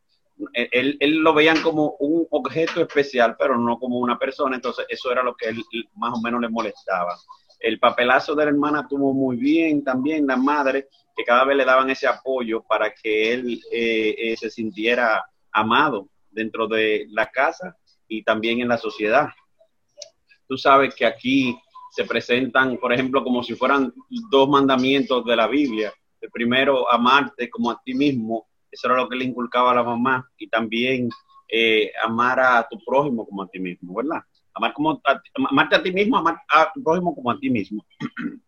Él, 0.53 0.69
él- 0.71 0.97
él 0.99 1.15
lo 1.17 1.33
veían 1.33 1.61
como 1.61 1.95
un 1.99 2.27
objeto 2.31 2.81
especial, 2.81 3.35
pero 3.39 3.57
no 3.57 3.77
como 3.79 3.99
una 3.99 4.17
persona, 4.19 4.55
entonces 4.55 4.85
eso 4.89 5.11
era 5.11 5.23
lo 5.23 5.35
que 5.35 5.47
él 5.49 5.63
más 5.95 6.13
o 6.13 6.21
menos 6.21 6.41
le 6.41 6.49
molestaba. 6.49 7.15
El 7.59 7.79
papelazo 7.79 8.35
de 8.35 8.43
la 8.45 8.51
hermana 8.51 8.81
estuvo 8.81 9.13
muy 9.13 9.37
bien 9.37 9.83
también, 9.83 10.27
la 10.27 10.35
madre, 10.35 10.89
que 11.15 11.23
cada 11.23 11.45
vez 11.45 11.55
le 11.55 11.65
daban 11.65 11.89
ese 11.89 12.05
apoyo 12.07 12.61
para 12.63 12.93
que 12.93 13.33
él 13.33 13.61
eh, 13.71 14.15
eh, 14.17 14.37
se 14.37 14.49
sintiera 14.49 15.23
amado 15.53 16.09
dentro 16.29 16.67
de 16.67 17.07
la 17.11 17.27
casa 17.27 17.75
y 18.07 18.21
también 18.23 18.59
en 18.59 18.67
la 18.67 18.77
sociedad. 18.77 19.29
Tú 20.47 20.57
sabes 20.57 20.93
que 20.93 21.05
aquí 21.05 21.57
se 21.91 22.03
presentan, 22.03 22.77
por 22.77 22.91
ejemplo, 22.91 23.23
como 23.23 23.41
si 23.41 23.55
fueran 23.55 23.93
dos 24.29 24.49
mandamientos 24.49 25.23
de 25.25 25.35
la 25.35 25.47
Biblia. 25.47 25.93
El 26.19 26.29
primero, 26.29 26.91
amarte 26.91 27.49
como 27.49 27.71
a 27.71 27.81
ti 27.83 27.93
mismo, 27.93 28.47
eso 28.75 28.87
era 28.87 28.97
lo 28.97 29.07
que 29.07 29.15
le 29.15 29.23
inculcaba 29.23 29.71
a 29.71 29.75
la 29.75 29.83
mamá, 29.83 30.29
y 30.37 30.47
también 30.47 31.09
eh, 31.47 31.91
amar 32.03 32.39
a 32.39 32.67
tu 32.69 32.77
prójimo 32.85 33.25
como 33.25 33.43
a 33.43 33.47
ti 33.47 33.57
mismo, 33.57 33.95
¿verdad? 33.95 34.21
Amar 34.53 34.73
como 34.73 34.91
a, 34.91 35.21
amarte 35.49 35.75
a 35.77 35.83
ti 35.83 35.91
mismo, 35.91 36.17
amar 36.17 36.41
a 36.49 36.71
tu 36.73 36.83
prójimo 36.83 37.15
como 37.15 37.31
a 37.31 37.39
ti 37.39 37.49
mismo. 37.49 37.85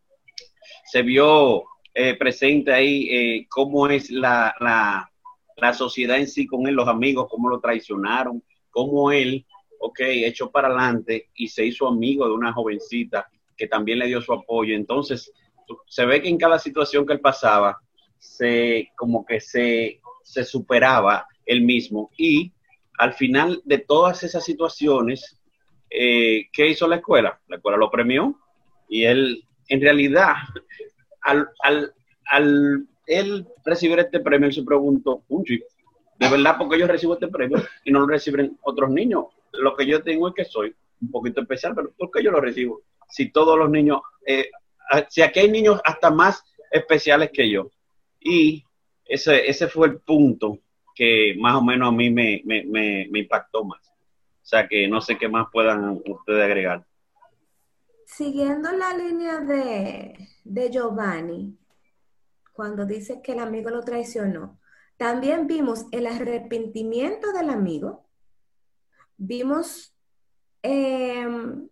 Se 0.86 1.01
vio 1.01 1.63
eh, 1.93 2.15
presente 2.15 2.74
ahí 2.74 3.07
eh, 3.10 3.48
cómo 3.50 3.88
es 3.88 4.12
la, 4.12 4.53
la, 4.60 5.10
la 5.55 5.74
sociedad 5.74 6.17
en 6.17 6.27
sí 6.27 6.46
con 6.46 6.67
él, 6.67 6.75
los 6.75 6.88
amigos, 6.89 7.27
cómo 7.29 7.50
lo 7.50 7.62
traicionaron, 7.62 8.43
cómo 8.69 9.12
él, 9.12 9.46
ok, 9.79 10.00
echó 10.01 10.51
para 10.51 10.67
adelante 10.67 11.29
y 11.36 11.48
se 11.48 11.65
hizo 11.65 11.88
amigo 11.88 12.27
de 12.27 12.34
una 12.34 12.51
jovencita 12.51 13.27
que 13.55 13.67
también 13.67 14.00
le 14.00 14.07
dio 14.07 14.22
su 14.22 14.34
apoyo. 14.34 14.75
Entonces, 14.75 15.31
se 15.88 16.05
ve 16.05 16.22
que 16.22 16.27
en 16.27 16.38
cada 16.38 16.60
situación 16.60 17.05
que 17.05 17.13
él 17.13 17.22
pasaba, 17.22 17.79
se 18.19 18.91
como 18.96 19.25
que 19.25 19.39
se, 19.39 20.01
se 20.27 20.43
superaba 20.43 21.25
él 21.46 21.62
mismo. 21.62 22.12
Y 22.17 22.51
al 22.98 23.13
final 23.13 23.62
de 23.63 23.79
todas 23.79 24.24
esas 24.24 24.43
situaciones, 24.43 25.39
eh, 25.89 26.48
¿qué 26.51 26.67
hizo 26.67 26.88
la 26.88 26.98
escuela? 26.98 27.39
La 27.48 27.55
escuela 27.55 27.77
lo 27.77 27.89
premió 27.89 28.38
y 28.89 29.05
él, 29.05 29.43
en 29.69 29.81
realidad, 29.81 30.36
al, 31.22 31.50
al, 31.63 31.93
al 32.25 32.88
él 33.05 33.48
recibir 33.65 34.00
este 34.00 34.19
premio, 34.19 34.48
él 34.48 34.53
se 34.53 34.63
preguntó, 34.63 35.24
¿de 35.29 36.29
verdad 36.29 36.55
porque 36.57 36.77
yo 36.77 36.88
recibo 36.88 37.13
este 37.13 37.29
premio 37.29 37.57
y 37.86 37.91
no 37.91 38.01
lo 38.01 38.07
reciben 38.07 38.57
otros 38.63 38.89
niños? 38.89 39.25
Lo 39.53 39.75
que 39.77 39.86
yo 39.86 40.03
tengo 40.03 40.27
es 40.27 40.34
que 40.34 40.43
soy 40.43 40.75
un 41.01 41.12
poquito 41.12 41.41
especial, 41.41 41.74
pero 41.74 41.93
¿por 41.98 42.12
qué 42.12 42.22
yo 42.22 42.31
lo 42.31 42.41
recibo? 42.41 42.81
Si 43.10 43.31
todos 43.31 43.57
los 43.57 43.69
niños, 43.69 44.01
eh, 44.25 44.50
si 45.07 45.22
aquí 45.22 45.39
hay 45.39 45.50
niños 45.50 45.79
hasta 45.86 46.12
más 46.12 46.43
especiales 46.69 47.29
que 47.31 47.50
yo. 47.50 47.72
Y 48.19 48.65
ese, 49.07 49.49
ese 49.49 49.67
fue 49.67 49.87
el 49.87 49.99
punto 49.99 50.59
que 50.95 51.35
más 51.39 51.55
o 51.55 51.63
menos 51.63 51.89
a 51.89 51.91
mí 51.91 52.09
me, 52.09 52.41
me, 52.43 52.63
me, 52.65 53.19
impactó 53.19 53.63
más. 53.63 53.79
O 53.87 54.49
sea 54.49 54.67
que 54.67 54.87
no 54.87 54.99
sé 54.99 55.17
qué 55.17 55.27
más 55.27 55.47
puedan 55.51 56.01
ustedes 56.07 56.43
agregar. 56.43 56.85
Siguiendo 58.05 58.71
la 58.71 58.97
línea 58.97 59.39
de, 59.41 60.27
de 60.43 60.71
Giovanni, 60.71 61.57
cuando 62.53 62.85
dice 62.85 63.21
que 63.21 63.33
el 63.33 63.39
amigo 63.39 63.69
lo 63.69 63.81
traicionó, 63.81 64.59
también 64.97 65.45
vimos 65.45 65.85
el 65.91 66.07
arrepentimiento 66.07 67.31
del 67.31 67.51
amigo, 67.51 68.05
vimos... 69.17 69.93
Em, 70.63 71.69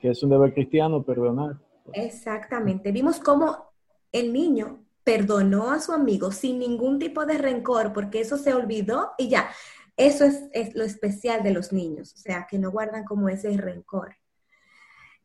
que 0.00 0.10
es 0.10 0.22
un 0.22 0.30
deber 0.30 0.52
cristiano 0.52 1.04
perdonar. 1.04 1.56
Exactamente, 1.92 2.90
vimos 2.90 3.20
cómo 3.20 3.70
el 4.10 4.32
niño 4.32 4.87
perdonó 5.08 5.70
a 5.70 5.80
su 5.80 5.92
amigo 5.92 6.30
sin 6.32 6.58
ningún 6.58 6.98
tipo 6.98 7.24
de 7.24 7.38
rencor, 7.38 7.94
porque 7.94 8.20
eso 8.20 8.36
se 8.36 8.52
olvidó 8.52 9.12
y 9.16 9.30
ya. 9.30 9.48
Eso 9.96 10.26
es, 10.52 10.74
lo 10.74 10.84
especial 10.84 11.42
de 11.42 11.50
los 11.50 11.72
niños, 11.72 12.12
o 12.12 12.18
sea, 12.18 12.46
que 12.46 12.58
no 12.58 12.70
guardan 12.70 13.04
como 13.04 13.30
ese 13.30 13.56
rencor. 13.56 14.18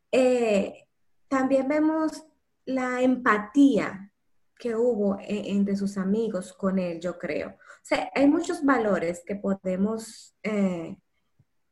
Eh, 0.09 0.85
también 1.27 1.67
vemos 1.67 2.23
la 2.63 3.01
empatía 3.01 4.09
que 4.57 4.73
hubo 4.73 5.19
e, 5.19 5.51
entre 5.51 5.75
sus 5.75 5.97
amigos 5.97 6.53
con 6.53 6.79
él, 6.79 7.01
yo 7.01 7.19
creo. 7.19 7.49
O 7.49 7.85
sea, 7.85 8.09
hay 8.15 8.29
muchos 8.29 8.63
valores 8.63 9.21
que 9.25 9.35
podemos 9.35 10.33
eh, 10.43 10.95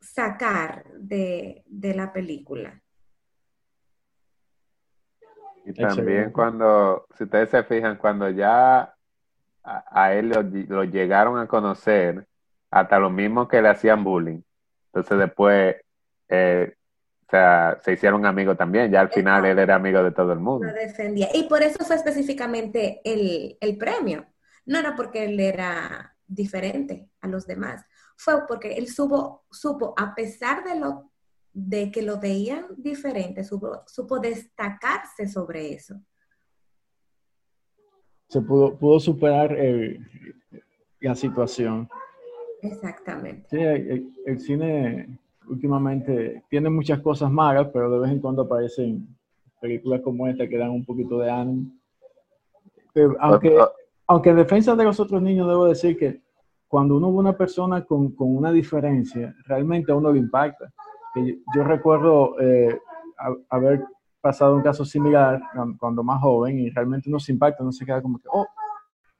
sacar 0.01 0.83
de, 0.99 1.63
la 1.95 2.11
película. 2.11 2.83
Y 5.65 5.73
también 5.73 6.31
cuando, 6.31 7.05
si 7.17 7.23
ustedes 7.23 7.49
se 7.49 7.63
fijan, 7.63 7.97
cuando 7.97 8.29
ya 8.29 8.93
a, 9.63 10.13
él 10.13 10.29
lo, 10.67 10.83
llegaron 10.83 11.37
a 11.37 11.47
conocer, 11.47 12.27
hasta 12.69 12.99
lo 12.99 13.09
mismo 13.09 13.47
que 13.47 13.61
le 13.61 13.69
hacían 13.69 14.03
bullying. 14.03 14.41
Entonces 14.87 15.17
después 15.17 15.75
eh, 16.29 16.73
o 17.27 17.31
sea, 17.31 17.79
se 17.81 17.93
hicieron 17.93 18.25
amigos 18.25 18.57
también, 18.57 18.91
ya 18.91 18.99
al 18.99 19.09
final 19.09 19.45
él 19.45 19.57
era 19.57 19.75
amigo 19.75 20.03
de 20.03 20.11
todo 20.11 20.33
el 20.33 20.39
mundo. 20.39 20.67
Lo 20.67 20.73
defendía. 20.73 21.29
Y 21.33 21.43
por 21.43 21.63
eso 21.63 21.85
fue 21.85 21.95
específicamente 21.95 22.99
el, 23.05 23.77
premio. 23.77 24.25
No 24.65 24.77
era 24.77 24.97
porque 24.97 25.23
él 25.23 25.39
era 25.39 26.13
diferente 26.27 27.07
a 27.21 27.27
los 27.27 27.47
demás, 27.47 27.85
fue 28.17 28.45
porque 28.47 28.73
él 28.73 28.89
supo, 28.89 29.45
supo 29.49 29.93
a 29.97 30.13
pesar 30.13 30.65
de, 30.65 30.77
lo, 30.77 31.10
de 31.53 31.91
que 31.91 32.01
lo 32.01 32.19
veían 32.19 32.65
diferente, 32.77 33.43
supo, 33.43 33.81
supo 33.87 34.19
destacarse 34.19 35.27
sobre 35.27 35.73
eso. 35.73 36.01
Se 38.27 38.41
pudo, 38.41 38.77
pudo 38.77 38.99
superar 38.99 39.57
la 41.01 41.15
situación. 41.15 41.89
Exactamente. 42.61 43.47
Sí, 43.49 43.57
el 44.25 44.39
cine 44.39 45.19
últimamente 45.47 46.43
tiene 46.49 46.69
muchas 46.69 47.01
cosas 47.01 47.29
malas, 47.29 47.69
pero 47.73 47.91
de 47.91 47.99
vez 47.99 48.11
en 48.11 48.19
cuando 48.19 48.43
aparecen 48.43 49.07
películas 49.59 50.01
como 50.01 50.27
esta 50.27 50.47
que 50.47 50.57
dan 50.57 50.71
un 50.71 50.85
poquito 50.85 51.19
de 51.19 51.29
ánimo. 51.29 51.71
aunque, 53.19 53.57
aunque 54.07 54.29
en 54.29 54.37
defensa 54.37 54.75
de 54.75 54.83
los 54.83 54.99
otros 54.99 55.21
niños 55.21 55.47
debo 55.47 55.65
decir 55.65 55.97
que 55.97 56.21
cuando 56.67 56.95
uno 56.95 57.11
ve 57.11 57.19
una 57.19 57.37
persona 57.37 57.83
con, 57.85 58.15
con 58.15 58.35
una 58.35 58.51
diferencia, 58.51 59.35
realmente 59.45 59.91
a 59.91 59.95
uno 59.95 60.11
le 60.11 60.19
impacta. 60.19 60.71
Yo, 61.15 61.63
recuerdo 61.63 62.39
eh, 62.39 62.79
haber 63.49 63.83
pasado 64.21 64.55
un 64.55 64.61
caso 64.61 64.85
similar 64.85 65.41
cuando 65.79 66.03
más 66.03 66.21
joven 66.21 66.59
y 66.59 66.69
realmente 66.69 67.09
uno 67.09 67.19
se 67.19 67.31
impacta, 67.31 67.63
uno 67.63 67.71
se 67.71 67.85
queda 67.85 68.01
como 68.01 68.19
que, 68.19 68.27
oh, 68.31 68.47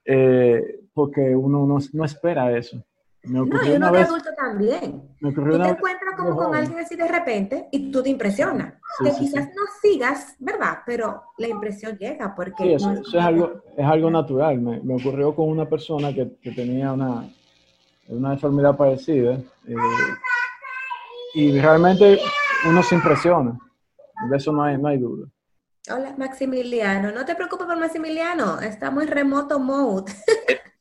eh, 0.04 0.80
porque 0.94 1.34
uno 1.34 1.66
no, 1.66 1.78
no 1.92 2.04
espera 2.04 2.56
eso. 2.56 2.82
no, 3.24 3.46
y 3.46 3.70
uno 3.76 3.92
de 3.92 4.00
adulto 4.00 4.30
también. 4.36 5.02
tú 5.20 5.32
te 5.32 5.68
encuentras 5.68 6.16
como 6.16 6.36
con 6.36 6.54
alguien 6.54 6.78
así 6.78 6.96
de 6.96 7.08
repente 7.08 7.68
y 7.70 7.90
tú 7.90 8.02
te 8.02 8.10
impresionas. 8.10 8.74
que 9.02 9.10
quizás 9.10 9.46
no 9.48 9.62
sigas, 9.80 10.36
¿verdad? 10.38 10.78
Pero 10.86 11.22
la 11.38 11.48
impresión 11.48 11.96
llega 11.98 12.34
porque... 12.34 12.74
eso, 12.74 12.92
es, 12.92 13.14
algo, 13.14 13.62
es 13.76 13.84
algo 13.84 14.10
natural. 14.10 14.60
Me, 14.60 14.80
me 14.80 14.94
ocurrió 14.94 15.34
con 15.34 15.48
una 15.48 15.68
persona 15.68 16.12
que, 16.12 16.36
que, 16.40 16.52
tenía 16.52 16.92
una, 16.92 17.28
una 18.08 18.32
enfermedad 18.32 18.76
parecida 18.76 19.38
eh, 19.66 19.74
y 21.34 21.58
realmente 21.60 22.18
uno 22.68 22.82
se 22.82 22.94
impresiona. 22.94 23.58
De 24.30 24.36
eso 24.36 24.52
no 24.52 24.62
hay, 24.62 24.78
no 24.78 24.88
hay 24.88 24.98
duda. 24.98 25.28
Hola, 25.90 26.14
Maximiliano. 26.16 27.10
No 27.10 27.24
te 27.24 27.34
preocupes 27.34 27.66
por 27.66 27.78
Maximiliano. 27.78 28.60
Estamos 28.60 29.02
en 29.02 29.10
remoto 29.10 29.58
mode. 29.58 30.12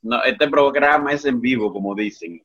No, 0.03 0.23
este 0.23 0.47
programa 0.47 1.13
es 1.13 1.25
en 1.25 1.39
vivo, 1.39 1.71
como 1.71 1.93
dicen. 1.93 2.41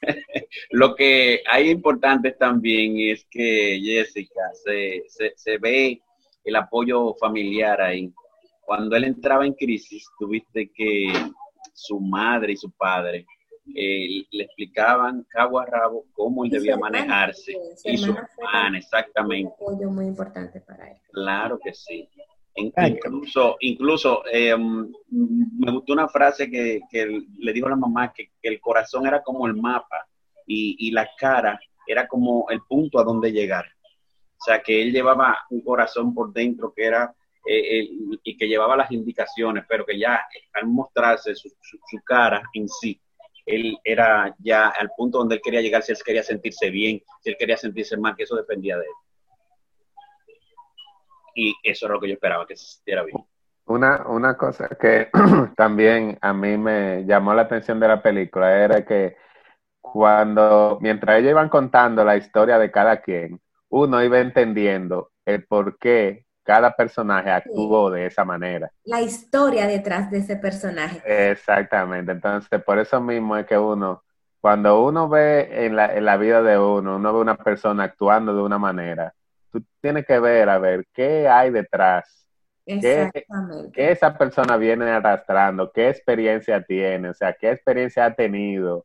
Lo 0.70 0.94
que 0.94 1.42
hay 1.50 1.68
importante 1.68 2.32
también 2.32 2.98
es 2.98 3.26
que 3.30 3.78
Jessica 3.82 4.40
se, 4.64 5.04
se, 5.36 5.58
ve 5.58 6.00
el 6.44 6.56
apoyo 6.56 7.14
familiar 7.20 7.80
ahí. 7.80 8.10
Cuando 8.62 8.96
él 8.96 9.04
entraba 9.04 9.44
en 9.44 9.52
crisis, 9.52 10.06
tuviste 10.18 10.70
que 10.74 11.12
su 11.74 12.00
madre 12.00 12.52
y 12.52 12.56
su 12.56 12.70
padre 12.70 13.26
eh, 13.74 14.24
le 14.30 14.44
explicaban 14.44 15.26
cabo 15.28 15.58
a 15.58 15.66
rabo 15.66 16.06
cómo 16.12 16.44
él 16.44 16.50
debía 16.50 16.76
manejarse. 16.76 17.52
y 17.84 17.96
su 17.96 18.10
hermana, 18.12 18.78
exactamente. 18.78 19.54
Un 19.58 19.74
apoyo 19.74 19.90
muy 19.90 20.06
importante 20.06 20.60
para 20.60 20.90
él. 20.90 20.98
Claro 21.12 21.58
que 21.62 21.72
sí. 21.72 22.08
Incluso, 22.56 23.56
incluso 23.60 24.22
em, 24.30 24.92
me 25.10 25.72
gustó 25.72 25.92
una 25.92 26.08
frase 26.08 26.48
que, 26.48 26.80
le 27.38 27.52
dijo 27.52 27.66
a 27.66 27.70
la 27.70 27.76
mamá 27.76 28.12
que, 28.12 28.30
el 28.42 28.60
corazón 28.60 29.06
era 29.06 29.22
como 29.22 29.46
el 29.46 29.54
mapa 29.54 30.06
y, 30.46 30.90
la 30.92 31.08
cara 31.18 31.58
era 31.86 32.06
como 32.06 32.46
el 32.50 32.60
punto 32.62 32.98
a 32.98 33.04
donde 33.04 33.32
llegar. 33.32 33.64
O 33.64 34.44
sea, 34.44 34.62
que 34.62 34.82
él 34.82 34.92
llevaba 34.92 35.38
un 35.50 35.62
corazón 35.62 36.14
por 36.14 36.32
dentro 36.32 36.72
que 36.72 36.84
era 36.84 37.14
eh, 37.46 37.88
y 38.22 38.36
que 38.36 38.46
llevaba 38.46 38.76
las 38.76 38.90
indicaciones, 38.92 39.64
pero 39.68 39.84
que 39.84 39.98
ya 39.98 40.20
al 40.52 40.66
mostrarse 40.66 41.34
su, 41.34 41.50
cara 42.04 42.42
en 42.52 42.68
sí, 42.68 43.00
él 43.46 43.78
era 43.84 44.34
ya 44.38 44.68
al 44.68 44.90
punto 44.96 45.18
donde 45.18 45.36
él 45.36 45.40
quería 45.42 45.60
llegar, 45.60 45.82
si 45.82 45.92
él 45.92 45.98
quería 46.04 46.22
sentirse 46.22 46.70
bien, 46.70 47.02
si 47.20 47.30
él 47.30 47.36
quería 47.38 47.56
sentirse 47.56 47.96
mal, 47.96 48.16
que 48.16 48.24
eso 48.24 48.36
dependía 48.36 48.76
de 48.76 48.84
él 48.84 48.92
y 51.34 51.54
eso 51.62 51.86
es 51.86 51.92
lo 51.92 52.00
que 52.00 52.08
yo 52.08 52.14
esperaba 52.14 52.46
que 52.46 52.56
se 52.56 52.66
sintiera 52.66 53.02
bien. 53.02 53.18
Una, 53.66 54.06
una 54.08 54.36
cosa 54.36 54.68
que 54.80 55.08
también 55.56 56.18
a 56.20 56.32
mí 56.32 56.56
me 56.56 57.04
llamó 57.04 57.34
la 57.34 57.42
atención 57.42 57.80
de 57.80 57.88
la 57.88 58.02
película 58.02 58.64
era 58.64 58.84
que 58.84 59.16
cuando, 59.80 60.78
mientras 60.80 61.18
ellos 61.18 61.30
iban 61.30 61.48
contando 61.48 62.04
la 62.04 62.16
historia 62.16 62.58
de 62.58 62.70
cada 62.70 63.00
quien, 63.00 63.40
uno 63.70 64.02
iba 64.02 64.20
entendiendo 64.20 65.10
el 65.24 65.44
por 65.46 65.78
qué 65.78 66.24
cada 66.44 66.76
personaje 66.76 67.30
actuó 67.30 67.90
de 67.90 68.06
esa 68.06 68.24
manera. 68.24 68.70
La 68.84 69.00
historia 69.00 69.66
detrás 69.66 70.10
de 70.10 70.18
ese 70.18 70.36
personaje. 70.36 71.02
Exactamente. 71.30 72.12
Entonces, 72.12 72.62
por 72.62 72.78
eso 72.78 73.00
mismo 73.00 73.36
es 73.36 73.46
que 73.46 73.58
uno, 73.58 74.04
cuando 74.40 74.84
uno 74.84 75.08
ve 75.08 75.66
en 75.66 75.74
la, 75.74 75.86
en 75.94 76.04
la 76.04 76.16
vida 76.16 76.42
de 76.42 76.58
uno, 76.58 76.96
uno 76.96 77.12
ve 77.12 77.20
una 77.20 77.36
persona 77.36 77.84
actuando 77.84 78.36
de 78.36 78.42
una 78.42 78.58
manera, 78.58 79.14
tú 79.50 79.64
tienes 79.80 80.06
que 80.06 80.18
ver, 80.18 80.48
a 80.48 80.58
ver, 80.58 80.86
qué 80.92 81.26
hay 81.26 81.50
detrás. 81.50 82.28
Exactamente. 82.66 83.72
¿Qué, 83.72 83.90
esa 83.90 84.16
persona 84.16 84.56
viene 84.56 84.90
arrastrando? 84.90 85.72
¿Qué 85.72 85.88
experiencia 85.88 86.62
tiene? 86.62 87.08
O 87.08 87.14
sea, 87.14 87.32
¿qué 87.32 87.50
experiencia 87.50 88.04
ha 88.04 88.14
tenido? 88.14 88.84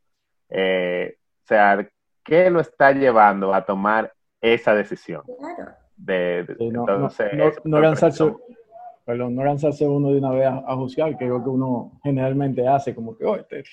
Eh, 0.49 1.17
o 1.43 1.47
sea, 1.47 1.87
¿qué 2.23 2.49
lo 2.49 2.61
está 2.61 2.91
llevando 2.91 3.53
a 3.53 3.65
tomar 3.65 4.13
esa 4.41 4.73
decisión? 4.73 5.23
Claro. 5.39 5.78
De, 5.99 6.45
no, 6.71 6.85
entonces, 6.89 7.31
no, 7.65 7.79
lanzarse, 7.79 8.33
perdón, 9.05 9.35
no 9.35 9.43
lanzarse 9.43 9.85
uno 9.85 10.11
de 10.11 10.17
una 10.17 10.31
vez 10.31 10.47
a, 10.47 10.75
juzgar, 10.75 11.17
que 11.17 11.25
es 11.25 11.29
lo 11.29 11.43
que 11.43 11.49
uno 11.49 11.99
generalmente 12.03 12.67
hace, 12.67 12.95
como 12.95 13.17
que, 13.17 13.25
oh, 13.25 13.35
este, 13.35 13.63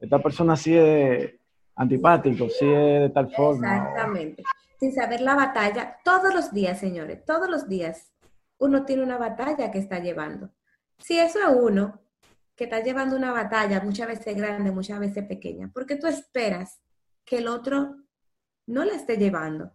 esta 0.00 0.18
persona 0.18 0.56
sí 0.56 0.74
es 0.76 1.34
antipático, 1.76 2.48
sí 2.48 2.66
es 2.66 3.02
de 3.02 3.10
tal 3.10 3.30
forma. 3.30 3.76
Exactamente 3.76 4.42
sin 4.84 4.92
saber 4.92 5.20
la 5.20 5.34
batalla, 5.34 5.98
todos 6.04 6.34
los 6.34 6.52
días, 6.52 6.78
señores, 6.78 7.24
todos 7.24 7.48
los 7.48 7.68
días 7.68 8.12
uno 8.58 8.84
tiene 8.84 9.02
una 9.02 9.16
batalla 9.16 9.70
que 9.70 9.78
está 9.78 9.98
llevando. 9.98 10.50
Si 10.98 11.18
eso 11.18 11.38
es 11.38 11.56
uno 11.58 12.02
que 12.54 12.64
está 12.64 12.80
llevando 12.80 13.16
una 13.16 13.32
batalla, 13.32 13.80
muchas 13.80 14.08
veces 14.08 14.36
grande, 14.36 14.70
muchas 14.70 15.00
veces 15.00 15.26
pequeña, 15.26 15.70
porque 15.72 15.96
tú 15.96 16.06
esperas 16.06 16.80
que 17.24 17.38
el 17.38 17.48
otro 17.48 17.96
no 18.66 18.84
la 18.84 18.94
esté 18.94 19.16
llevando. 19.16 19.72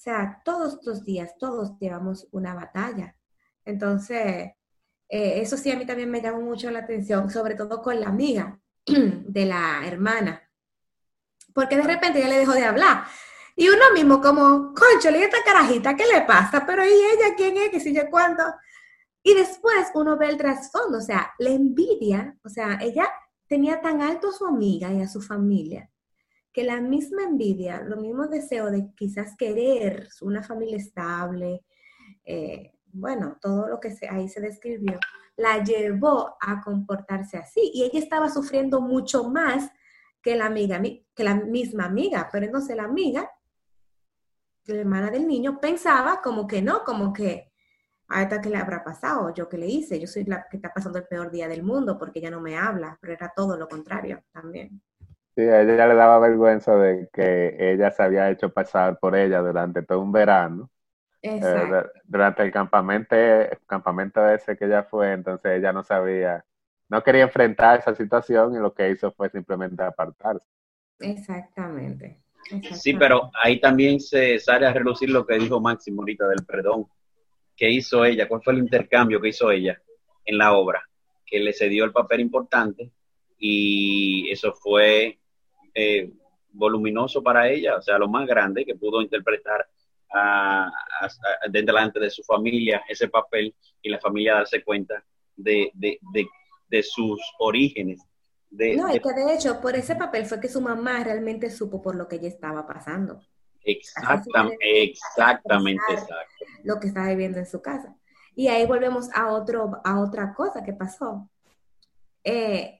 O 0.00 0.02
sea, 0.02 0.40
todos 0.46 0.78
los 0.84 1.04
días, 1.04 1.36
todos 1.38 1.78
llevamos 1.78 2.26
una 2.30 2.54
batalla. 2.54 3.14
Entonces, 3.66 4.50
eh, 5.10 5.42
eso 5.42 5.58
sí 5.58 5.70
a 5.70 5.76
mí 5.76 5.84
también 5.84 6.10
me 6.10 6.22
llamó 6.22 6.40
mucho 6.40 6.70
la 6.70 6.78
atención, 6.78 7.28
sobre 7.28 7.54
todo 7.54 7.82
con 7.82 8.00
la 8.00 8.06
amiga 8.06 8.58
de 8.86 9.44
la 9.44 9.86
hermana, 9.86 10.42
porque 11.52 11.76
de 11.76 11.82
repente 11.82 12.18
ya 12.18 12.28
le 12.28 12.38
dejó 12.38 12.52
de 12.52 12.64
hablar. 12.64 13.04
Y 13.54 13.68
uno 13.68 13.92
mismo 13.92 14.22
como, 14.22 14.72
concho, 14.72 15.10
le 15.10 15.22
esta 15.22 15.44
carajita, 15.44 15.94
¿qué 15.94 16.06
le 16.06 16.22
pasa? 16.22 16.64
Pero 16.66 16.82
¿y 16.82 16.88
ella 16.88 17.34
quién 17.36 17.58
es? 17.58 17.68
¿Qué 17.68 17.78
si 17.78 17.94
yo 17.94 18.08
cuánto? 18.10 18.42
Y 19.22 19.34
después 19.34 19.90
uno 19.92 20.16
ve 20.16 20.30
el 20.30 20.38
trasfondo, 20.38 20.96
o 20.96 21.02
sea, 21.02 21.34
la 21.38 21.50
envidia, 21.50 22.38
o 22.42 22.48
sea, 22.48 22.78
ella 22.80 23.06
tenía 23.46 23.82
tan 23.82 24.00
alto 24.00 24.30
a 24.30 24.32
su 24.32 24.46
amiga 24.46 24.90
y 24.90 25.02
a 25.02 25.08
su 25.08 25.20
familia, 25.20 25.90
que 26.60 26.66
la 26.66 26.78
misma 26.78 27.22
envidia, 27.22 27.80
lo 27.80 27.96
mismo 27.96 28.26
deseo 28.26 28.70
de 28.70 28.92
quizás 28.94 29.34
querer 29.34 30.10
una 30.20 30.42
familia 30.42 30.76
estable, 30.76 31.64
eh, 32.22 32.74
bueno, 32.92 33.38
todo 33.40 33.66
lo 33.66 33.80
que 33.80 33.96
ahí 34.10 34.28
se 34.28 34.42
describió, 34.42 34.98
la 35.36 35.64
llevó 35.64 36.36
a 36.38 36.60
comportarse 36.60 37.38
así. 37.38 37.70
Y 37.72 37.84
ella 37.84 37.98
estaba 37.98 38.28
sufriendo 38.28 38.82
mucho 38.82 39.24
más 39.30 39.70
que 40.20 40.36
la 40.36 40.44
amiga, 40.44 40.82
que 41.14 41.24
la 41.24 41.34
misma 41.34 41.86
amiga, 41.86 42.28
pero 42.30 42.44
entonces 42.44 42.76
la 42.76 42.84
amiga, 42.84 43.30
la 44.66 44.80
hermana 44.80 45.10
del 45.10 45.26
niño, 45.26 45.60
pensaba 45.62 46.20
como 46.20 46.46
que 46.46 46.60
no, 46.60 46.84
como 46.84 47.14
que 47.14 47.54
a 48.08 48.28
que 48.28 48.50
le 48.50 48.58
habrá 48.58 48.84
pasado, 48.84 49.32
yo 49.32 49.48
que 49.48 49.56
le 49.56 49.66
hice, 49.66 49.98
yo 49.98 50.06
soy 50.06 50.24
la 50.24 50.46
que 50.46 50.58
está 50.58 50.74
pasando 50.74 50.98
el 50.98 51.06
peor 51.06 51.30
día 51.30 51.48
del 51.48 51.62
mundo 51.62 51.96
porque 51.96 52.18
ella 52.18 52.30
no 52.30 52.42
me 52.42 52.58
habla, 52.58 52.98
pero 53.00 53.14
era 53.14 53.32
todo 53.34 53.56
lo 53.56 53.66
contrario 53.66 54.22
también. 54.30 54.82
Sí, 55.36 55.42
a 55.42 55.62
ella 55.62 55.86
le 55.86 55.94
daba 55.94 56.18
vergüenza 56.18 56.76
de 56.76 57.08
que 57.12 57.56
ella 57.58 57.90
se 57.90 58.02
había 58.02 58.30
hecho 58.30 58.52
pasar 58.52 58.98
por 58.98 59.16
ella 59.16 59.40
durante 59.40 59.82
todo 59.82 60.00
un 60.00 60.12
verano 60.12 60.70
eh, 61.22 61.82
durante 62.04 62.42
el 62.42 62.50
campamento, 62.50 63.14
campamento 63.66 64.26
ese 64.28 64.56
que 64.56 64.64
ella 64.64 64.84
fue, 64.84 65.12
entonces 65.12 65.58
ella 65.58 65.72
no 65.72 65.82
sabía, 65.82 66.44
no 66.88 67.02
quería 67.02 67.24
enfrentar 67.24 67.80
esa 67.80 67.94
situación 67.94 68.54
y 68.54 68.58
lo 68.58 68.72
que 68.72 68.90
hizo 68.90 69.12
fue 69.12 69.28
simplemente 69.28 69.82
apartarse. 69.82 70.46
Exactamente. 70.98 72.22
Sí, 72.72 72.94
pero 72.94 73.30
ahí 73.42 73.60
también 73.60 74.00
se 74.00 74.38
sale 74.38 74.66
a 74.66 74.72
relucir 74.72 75.10
lo 75.10 75.26
que 75.26 75.38
dijo 75.38 75.60
Máximo 75.60 76.02
ahorita 76.02 76.26
del 76.26 76.44
perdón. 76.44 76.86
¿Qué 77.54 77.70
hizo 77.70 78.04
ella? 78.04 78.26
¿Cuál 78.26 78.42
fue 78.42 78.54
el 78.54 78.60
intercambio 78.60 79.20
que 79.20 79.28
hizo 79.28 79.50
ella 79.50 79.80
en 80.24 80.38
la 80.38 80.54
obra? 80.54 80.82
Que 81.24 81.38
le 81.38 81.52
cedió 81.52 81.84
el 81.84 81.92
papel 81.92 82.20
importante 82.20 82.90
y 83.38 84.30
eso 84.30 84.52
fue 84.54 85.19
eh, 85.74 86.10
voluminoso 86.52 87.22
para 87.22 87.48
ella, 87.48 87.76
o 87.76 87.82
sea, 87.82 87.98
lo 87.98 88.08
más 88.08 88.26
grande 88.26 88.64
que 88.64 88.74
pudo 88.74 89.00
interpretar 89.00 89.68
a, 90.12 90.70
delante 91.50 92.00
de 92.00 92.10
su 92.10 92.22
familia 92.24 92.82
ese 92.88 93.08
papel 93.08 93.54
y 93.80 93.88
la 93.88 94.00
familia 94.00 94.34
darse 94.34 94.64
cuenta 94.64 95.04
de, 95.36 95.70
sus 96.82 97.20
orígenes. 97.38 98.02
no, 98.50 98.94
y 98.94 99.00
que 99.00 99.12
de 99.12 99.34
hecho 99.34 99.60
por 99.60 99.76
ese 99.76 99.94
papel 99.94 100.26
fue 100.26 100.40
que 100.40 100.48
su 100.48 100.60
mamá 100.60 101.02
realmente 101.04 101.50
supo 101.50 101.80
por 101.80 101.94
lo 101.94 102.08
que 102.08 102.16
ella 102.16 102.28
estaba 102.28 102.66
pasando. 102.66 103.20
Exactamente, 103.62 104.82
exactamente, 104.82 105.84
exacto. 105.92 106.44
Lo 106.64 106.80
que 106.80 106.88
estaba 106.88 107.08
viviendo 107.08 107.38
en 107.38 107.46
su 107.46 107.60
casa. 107.60 107.94
Y 108.34 108.48
ahí 108.48 108.66
volvemos 108.66 109.10
a, 109.14 109.32
otro, 109.32 109.80
a 109.84 110.00
otra 110.00 110.34
cosa 110.34 110.64
que 110.64 110.72
pasó. 110.72 111.28
Eh, 112.24 112.79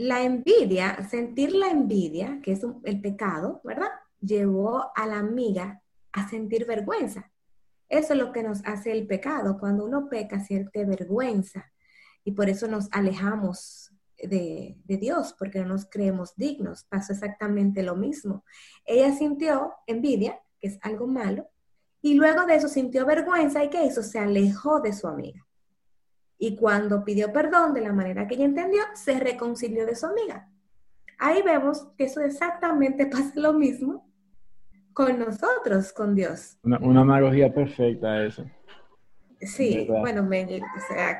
la 0.00 0.22
envidia, 0.22 1.06
sentir 1.10 1.52
la 1.52 1.68
envidia, 1.68 2.40
que 2.42 2.52
es 2.52 2.62
el 2.84 3.02
pecado, 3.02 3.60
¿verdad? 3.64 3.90
Llevó 4.18 4.90
a 4.96 5.06
la 5.06 5.18
amiga 5.18 5.82
a 6.12 6.26
sentir 6.26 6.64
vergüenza. 6.64 7.30
Eso 7.86 8.14
es 8.14 8.18
lo 8.18 8.32
que 8.32 8.42
nos 8.42 8.64
hace 8.64 8.92
el 8.92 9.06
pecado. 9.06 9.58
Cuando 9.58 9.84
uno 9.84 10.08
peca, 10.08 10.40
siente 10.40 10.86
vergüenza. 10.86 11.70
Y 12.24 12.32
por 12.32 12.48
eso 12.48 12.66
nos 12.66 12.88
alejamos 12.92 13.94
de, 14.16 14.78
Dios, 14.86 15.34
porque 15.38 15.60
no 15.60 15.66
nos 15.66 15.84
creemos 15.84 16.34
dignos. 16.34 16.84
Pasó 16.84 17.12
exactamente 17.12 17.82
lo 17.82 17.94
mismo. 17.94 18.46
Ella 18.86 19.14
sintió 19.14 19.74
envidia, 19.86 20.40
que 20.58 20.68
es 20.68 20.78
algo 20.80 21.06
malo, 21.08 21.50
y 22.00 22.14
luego 22.14 22.46
de 22.46 22.54
eso 22.54 22.68
sintió 22.68 23.04
vergüenza 23.04 23.62
y 23.62 23.68
que 23.68 23.84
eso 23.84 24.02
se 24.02 24.18
alejó 24.18 24.80
de 24.80 24.94
su 24.94 25.06
amiga. 25.06 25.46
Y 26.42 26.56
cuando 26.56 27.04
pidió 27.04 27.32
perdón 27.32 27.74
de 27.74 27.82
la 27.82 27.92
manera 27.92 28.26
que 28.26 28.34
ella 28.34 28.46
entendió, 28.46 28.80
se 28.94 29.20
reconcilió 29.20 29.84
de 29.84 29.94
su 29.94 30.06
amiga. 30.06 30.48
Ahí 31.18 31.42
vemos 31.42 31.86
que 31.98 32.04
eso 32.04 32.22
exactamente 32.22 33.06
pasa 33.12 33.32
lo 33.34 33.52
mismo 33.52 34.10
con 34.94 35.18
nosotros, 35.18 35.92
con 35.92 36.14
Dios. 36.14 36.58
Una, 36.62 36.78
una 36.78 37.02
analogía 37.02 37.52
perfecta 37.52 38.24
eso. 38.24 38.44
Sí, 39.42 39.86
bueno, 39.88 40.28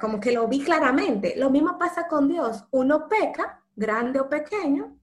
como 0.01 0.21
que 0.21 0.33
lo 0.33 0.49
vi 0.49 0.63
claramente. 0.65 1.35
Lo 1.37 1.51
mismo 1.51 1.79
pasa 1.79 2.09
con 2.09 2.27
Dios. 2.29 2.67
Uno 2.71 3.07
peca, 3.07 3.63
grande 3.77 4.21
o 4.21 4.29
pequeño, 4.29 4.99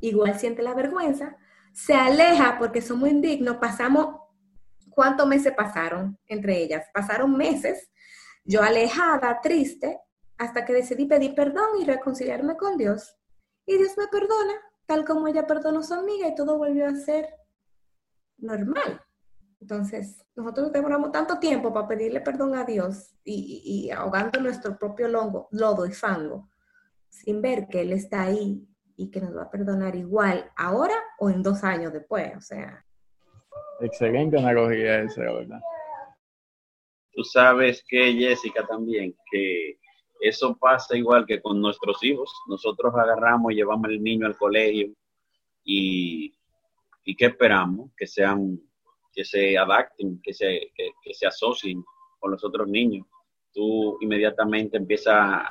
igual 0.00 0.38
siente 0.38 0.62
la 0.62 0.74
vergüenza, 0.74 1.36
se 1.72 1.94
aleja 1.94 2.56
porque 2.58 2.80
somos 2.80 3.08
indignos, 3.10 3.56
pasamos, 3.56 4.20
¿cuántos 4.90 5.26
meses 5.26 5.52
pasaron 5.54 6.18
entre 6.28 6.62
ellas? 6.62 6.86
Pasaron 6.92 7.36
meses, 7.36 7.90
yo 8.44 8.62
alejada, 8.62 9.40
triste, 9.40 10.00
hasta 10.38 10.64
que 10.64 10.72
decidí 10.72 11.06
pedir 11.06 11.34
perdón 11.34 11.80
y 11.80 11.84
reconciliarme 11.84 12.56
con 12.56 12.76
Dios. 12.76 13.16
Y 13.66 13.78
Dios 13.78 13.96
me 13.96 14.08
perdona, 14.08 14.54
tal 14.86 15.04
como 15.04 15.28
ella 15.28 15.46
perdonó 15.46 15.80
a 15.80 15.82
su 15.82 15.94
amiga 15.94 16.28
y 16.28 16.34
todo 16.34 16.58
volvió 16.58 16.86
a 16.86 16.94
ser 16.94 17.28
normal. 18.38 19.00
Entonces, 19.60 20.22
nosotros 20.36 20.72
demoramos 20.72 21.10
tanto 21.10 21.38
tiempo 21.38 21.72
para 21.72 21.88
pedirle 21.88 22.20
perdón 22.20 22.54
a 22.54 22.64
Dios 22.64 23.14
y, 23.24 23.90
ahogando 23.90 24.40
nuestro 24.40 24.78
propio 24.78 25.08
lodo 25.08 25.86
y 25.86 25.92
fango, 25.92 26.50
sin 27.08 27.40
ver 27.40 27.66
que 27.68 27.80
Él 27.80 27.92
está 27.92 28.24
ahí 28.24 28.68
y 28.96 29.10
que 29.10 29.20
nos 29.20 29.34
va 29.34 29.44
a 29.44 29.50
perdonar 29.50 29.96
igual 29.96 30.50
ahora 30.56 30.94
o 31.18 31.30
en 31.30 31.42
dos 31.42 31.64
años 31.64 31.92
después. 31.92 32.36
O 32.36 32.40
sea. 32.42 32.84
Excelente 33.80 34.38
analogía 34.38 35.00
esa, 35.00 35.22
¿verdad? 35.22 35.60
Tú 37.14 37.22
sabes 37.24 37.84
que, 37.88 38.12
Jessica, 38.12 38.66
también, 38.66 39.14
que 39.30 39.78
eso 40.20 40.56
pasa 40.56 40.96
igual 40.96 41.26
que 41.26 41.40
con 41.40 41.60
nuestros 41.60 42.02
hijos. 42.02 42.32
Nosotros 42.48 42.94
agarramos 42.94 43.52
y 43.52 43.56
llevamos 43.56 43.86
al 43.86 44.02
niño 44.02 44.26
al 44.26 44.36
colegio 44.36 44.92
y 45.64 46.34
¿Y 47.04 47.14
qué 47.14 47.26
esperamos? 47.26 47.90
Que 47.96 48.06
sean, 48.06 48.58
que 49.12 49.24
se 49.24 49.58
adapten, 49.58 50.20
que 50.22 50.32
se, 50.32 50.72
que, 50.74 51.14
se 51.14 51.26
asocien 51.26 51.84
con 52.18 52.30
los 52.30 52.42
otros 52.42 52.66
niños. 52.66 53.06
Tú 53.52 53.98
inmediatamente 54.00 54.76
empiezas 54.78 55.14
a, 55.14 55.50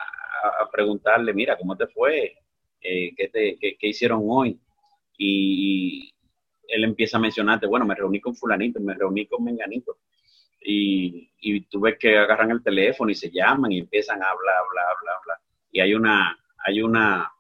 preguntarle, 0.71 1.33
mira, 1.33 1.57
¿cómo 1.57 1.77
te 1.77 1.87
fue? 1.87 2.33
Eh, 2.81 3.13
¿qué, 3.15 3.29
te, 3.29 3.57
qué, 3.59 3.87
hicieron 3.87 4.23
hoy? 4.25 4.59
Y, 5.17 6.09
él 6.67 6.83
empieza 6.85 7.17
a 7.17 7.19
mencionarte, 7.19 7.67
bueno, 7.67 7.85
me 7.85 7.93
reuní 7.93 8.19
con 8.19 8.35
fulanito, 8.35 8.79
me 8.79 8.95
reuní 8.95 9.27
con 9.27 9.43
menganito. 9.43 9.97
Y, 10.63 11.31
y 11.39 11.61
tú 11.65 11.81
ves 11.81 11.97
que 11.99 12.17
agarran 12.17 12.51
el 12.51 12.63
teléfono 12.63 13.11
y 13.11 13.15
se 13.15 13.29
llaman 13.29 13.71
y 13.71 13.79
empiezan 13.79 14.21
a 14.23 14.29
hablar, 14.29 14.55
hablar, 14.55 14.85
hablar, 14.97 15.15
hablar. 15.21 15.37
Y 15.71 15.81
hay 15.81 15.93
una, 15.93 16.37
hay 16.65 16.81
una 16.81 17.31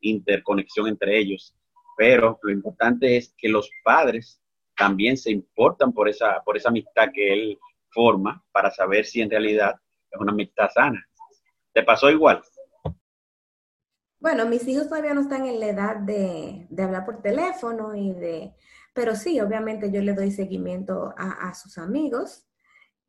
interconexión 0.00 0.88
entre 0.88 1.18
ellos 1.18 1.54
pero 2.00 2.38
lo 2.42 2.50
importante 2.50 3.18
es 3.18 3.34
que 3.36 3.50
los 3.50 3.70
padres 3.84 4.40
también 4.74 5.18
se 5.18 5.30
importan 5.30 5.92
por 5.92 6.08
esa, 6.08 6.42
por 6.46 6.56
esa 6.56 6.70
amistad 6.70 7.10
que 7.12 7.30
él 7.30 7.58
forma 7.90 8.42
para 8.52 8.70
saber 8.70 9.04
si 9.04 9.20
en 9.20 9.28
realidad 9.28 9.74
es 10.10 10.18
una 10.18 10.32
amistad 10.32 10.70
sana. 10.72 11.06
¿Te 11.74 11.82
pasó 11.82 12.08
igual? 12.08 12.42
Bueno, 14.18 14.46
mis 14.46 14.66
hijos 14.66 14.88
todavía 14.88 15.12
no 15.12 15.20
están 15.20 15.44
en 15.44 15.60
la 15.60 15.66
edad 15.66 15.96
de, 15.96 16.66
hablar 16.82 17.04
por 17.04 17.20
teléfono 17.20 17.94
y 17.94 18.14
de, 18.14 18.54
pero 18.94 19.14
sí, 19.14 19.38
obviamente 19.38 19.92
yo 19.92 20.00
le 20.00 20.14
doy 20.14 20.30
seguimiento 20.30 21.12
a, 21.18 21.52
sus 21.52 21.76
amigos 21.76 22.46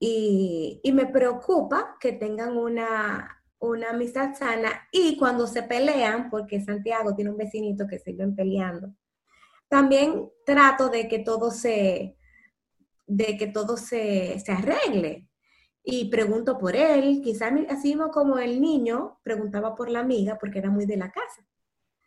y, 0.04 0.92
me 0.94 1.06
preocupa 1.06 1.96
que 2.00 2.14
tengan 2.14 2.58
una, 2.58 3.46
una 3.60 3.92
amistad 3.92 4.34
sana 4.34 4.88
y 4.92 5.16
cuando 5.16 5.46
se 5.46 5.62
pelean, 5.62 6.32
porque 6.32 6.60
Santiago 6.60 7.14
tiene 7.14 7.30
un 7.30 7.38
vecinito 7.38 7.86
que 7.86 8.00
se 8.00 8.14
peleando, 8.36 8.96
también 9.70 10.28
trato 10.44 10.90
de 10.90 11.08
que 11.08 11.20
todo 11.20 11.52
se, 11.52 12.18
de 13.06 13.38
que 13.38 13.48
todo 13.48 13.78
se, 13.78 14.40
se 14.40 14.52
arregle. 14.52 15.28
Y 15.84 16.10
pregunto 16.10 16.58
por 16.58 16.76
él, 16.76 17.22
quizás 17.24 17.54
así 17.70 17.96
como 18.12 18.40
el 18.40 18.60
niño 18.60 19.20
preguntaba 19.24 19.76
por 19.76 19.90
la 19.90 20.00
amiga 20.00 20.38
porque 20.40 20.60
era 20.60 20.72
muy 20.72 20.88
de 20.88 20.98
la 20.98 21.12
casa. 21.12 21.46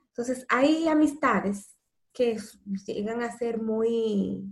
Entonces, 0.09 0.45
hay 0.49 0.89
amistades 0.89 1.77
que 2.13 2.39
llegan 2.87 3.23
a 3.23 3.37
ser 3.37 3.63
muy, 3.63 4.45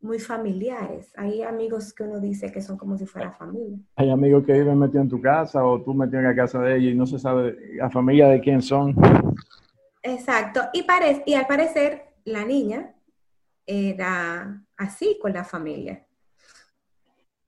muy 0.00 0.18
familiares. 0.18 1.12
Hay 1.16 1.42
amigos 1.42 1.92
que 1.92 2.02
uno 2.04 2.20
dice 2.20 2.50
que 2.50 2.62
son 2.62 2.78
como 2.78 2.96
si 2.96 3.06
fuera 3.06 3.32
familia. 3.32 3.78
Hay 3.96 4.10
amigos 4.10 4.44
que 4.44 4.52
viven 4.54 4.78
metidos 4.78 5.04
en 5.04 5.10
tu 5.10 5.20
casa 5.20 5.64
o 5.64 5.82
tú 5.82 5.94
metido 5.94 6.20
en 6.20 6.26
la 6.26 6.34
casa 6.34 6.60
de 6.60 6.76
ellos 6.76 6.92
y 6.92 6.96
no 6.96 7.06
se 7.06 7.18
sabe 7.18 7.74
la 7.74 7.90
familia 7.90 8.28
de 8.28 8.40
quién 8.40 8.62
son. 8.62 8.94
Exacto. 10.02 10.62
Y, 10.72 10.84
parece, 10.84 11.22
y 11.26 11.34
al 11.34 11.46
parecer 11.46 12.14
la 12.24 12.44
niña 12.44 12.94
era 13.66 14.62
así 14.76 15.18
con 15.20 15.32
la 15.32 15.44
familia. 15.44 16.06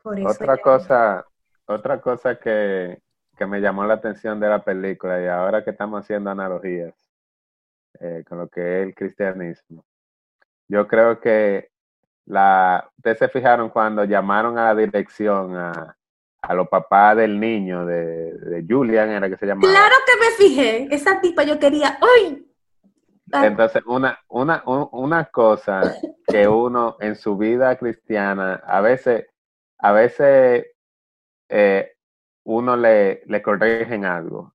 Por 0.03 0.19
eso 0.19 0.29
otra 0.29 0.59
cosa, 0.59 1.25
otra 1.67 2.01
cosa 2.01 2.39
que, 2.39 3.01
que, 3.37 3.47
me 3.47 3.61
llamó 3.61 3.85
la 3.85 3.95
atención 3.95 4.39
de 4.41 4.49
la 4.49 4.63
película 4.63 5.23
y 5.23 5.27
ahora 5.27 5.65
que 5.65 5.71
estamos 5.71 6.03
haciendo 6.03 6.31
analogías 6.31 6.95
eh, 8.01 8.25
con 8.29 8.39
lo 8.39 8.49
que 8.49 8.61
es 8.61 8.87
el 8.89 8.95
cristianismo, 8.95 9.85
yo 10.69 10.87
creo 10.89 11.21
que 11.21 11.72
la, 12.27 12.89
ustedes 12.97 13.19
se 13.19 13.29
fijaron 13.29 13.71
cuando 13.71 14.05
llamaron 14.05 14.59
a 14.59 14.67
la 14.67 14.75
dirección 14.75 15.57
a, 15.57 15.97
a 16.43 16.55
los 16.55 16.69
papás 16.69 17.17
del 17.17 17.39
niño, 17.39 17.87
de, 17.87 18.33
de, 18.33 18.67
Julian, 18.69 19.11
era 19.11 19.29
que 19.29 19.37
se 19.37 19.47
llamaba. 19.47 19.73
Claro 19.73 19.95
que 20.07 20.21
me 20.21 20.31
fijé, 20.37 20.95
esa 20.95 21.21
tipa 21.21 21.45
yo 21.45 21.59
quería, 21.59 21.99
¡ay! 22.01 22.47
Ah. 23.33 23.47
Entonces, 23.47 23.83
una, 23.87 24.19
una, 24.29 24.63
una 24.67 25.25
cosa 25.27 25.95
que 26.27 26.47
uno 26.47 26.97
en 27.01 27.17
su 27.17 27.37
vida 27.37 27.77
cristiana, 27.77 28.63
a 28.67 28.81
veces, 28.81 29.27
a 29.79 29.93
veces 29.93 30.67
eh, 31.49 31.93
uno 32.45 32.77
le, 32.77 33.23
le 33.27 33.43
corrigen 33.43 34.05
algo 34.05 34.53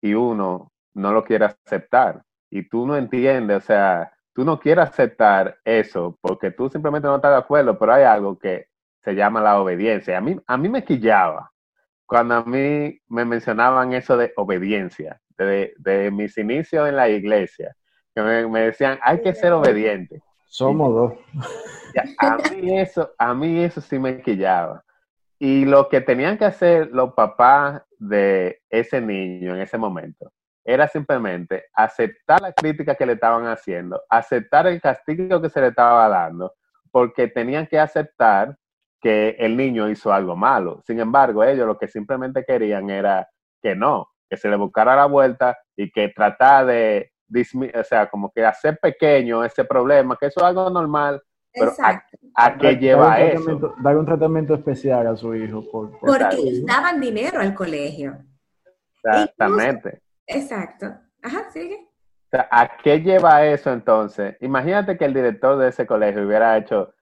y 0.00 0.14
uno 0.14 0.72
no 0.94 1.12
lo 1.12 1.24
quiere 1.24 1.46
aceptar. 1.46 2.22
Y 2.50 2.68
tú 2.68 2.86
no 2.86 2.96
entiendes, 2.96 3.58
o 3.58 3.66
sea, 3.66 4.12
tú 4.38 4.44
no 4.44 4.60
quieres 4.60 4.84
aceptar 4.84 5.58
eso 5.64 6.16
porque 6.20 6.52
tú 6.52 6.68
simplemente 6.68 7.08
no 7.08 7.16
estás 7.16 7.32
de 7.32 7.38
acuerdo, 7.38 7.76
pero 7.76 7.94
hay 7.94 8.04
algo 8.04 8.38
que 8.38 8.68
se 9.02 9.16
llama 9.16 9.40
la 9.40 9.60
obediencia. 9.60 10.16
A 10.16 10.20
mí, 10.20 10.36
a 10.46 10.56
mí 10.56 10.68
me 10.68 10.84
quillaba 10.84 11.50
cuando 12.06 12.36
a 12.36 12.44
mí 12.44 13.00
me 13.08 13.24
mencionaban 13.24 13.94
eso 13.94 14.16
de 14.16 14.32
obediencia, 14.36 15.20
de, 15.36 15.74
de 15.78 16.12
mis 16.12 16.38
inicios 16.38 16.88
en 16.88 16.94
la 16.94 17.08
iglesia, 17.08 17.74
que 18.14 18.22
me, 18.22 18.60
decían, 18.60 19.00
hay 19.02 19.20
que 19.22 19.34
ser 19.34 19.52
obediente. 19.54 20.22
Somos 20.46 20.94
dos. 20.94 21.12
A 22.18 22.36
mí 22.36 22.78
eso, 22.78 23.10
a 23.18 23.34
mí 23.34 23.64
eso 23.64 23.80
sí 23.80 23.98
me 23.98 24.22
quillaba. 24.22 24.84
Y 25.40 25.64
lo 25.64 25.88
que 25.88 26.00
tenían 26.00 26.38
que 26.38 26.44
hacer 26.44 26.90
los 26.92 27.12
papás 27.14 27.82
de 27.98 28.62
ese 28.70 29.00
niño 29.00 29.56
en 29.56 29.62
ese 29.62 29.78
momento 29.78 30.30
era 30.68 30.86
simplemente 30.86 31.64
aceptar 31.72 32.42
la 32.42 32.52
crítica 32.52 32.94
que 32.94 33.06
le 33.06 33.14
estaban 33.14 33.46
haciendo, 33.46 34.02
aceptar 34.10 34.66
el 34.66 34.82
castigo 34.82 35.40
que 35.40 35.48
se 35.48 35.62
le 35.62 35.68
estaba 35.68 36.06
dando, 36.10 36.52
porque 36.90 37.26
tenían 37.26 37.66
que 37.66 37.78
aceptar 37.78 38.54
que 39.00 39.30
el 39.38 39.56
niño 39.56 39.88
hizo 39.88 40.12
algo 40.12 40.36
malo. 40.36 40.82
Sin 40.86 41.00
embargo, 41.00 41.42
ellos 41.42 41.66
lo 41.66 41.78
que 41.78 41.88
simplemente 41.88 42.44
querían 42.44 42.90
era 42.90 43.26
que 43.62 43.74
no, 43.74 44.10
que 44.28 44.36
se 44.36 44.50
le 44.50 44.56
buscara 44.56 44.94
la 44.94 45.06
vuelta 45.06 45.56
y 45.74 45.90
que 45.90 46.10
tratara 46.10 46.66
de, 46.66 47.12
o 47.74 47.84
sea, 47.84 48.10
como 48.10 48.30
que 48.30 48.44
hacer 48.44 48.78
pequeño 48.78 49.42
ese 49.42 49.64
problema, 49.64 50.18
que 50.20 50.26
eso 50.26 50.40
es 50.40 50.46
algo 50.46 50.68
normal, 50.68 51.22
pero 51.50 51.72
¿a, 52.34 52.58
qué 52.58 52.76
lleva 52.76 53.22
eso? 53.22 53.74
Dar 53.82 53.96
un 53.96 54.04
tratamiento 54.04 54.54
especial 54.54 55.06
a 55.06 55.16
su 55.16 55.34
hijo. 55.34 55.64
Por, 55.72 55.98
Porque 55.98 56.60
daban 56.66 57.00
dinero 57.00 57.40
al 57.40 57.54
colegio. 57.54 58.18
Exactamente. 59.02 60.02
Exacto. 60.28 60.86
Ajá, 61.22 61.50
sigue. 61.50 61.88
O 62.26 62.30
sea, 62.30 62.48
¿a 62.50 62.76
qué 62.76 63.00
lleva 63.00 63.44
eso 63.46 63.72
entonces? 63.72 64.36
Imagínate 64.40 64.96
que 64.96 65.06
el 65.06 65.14
director 65.14 65.58
de 65.58 65.68
ese 65.68 65.86
colegio 65.86 66.26
hubiera 66.26 66.56
hecho 66.56 66.94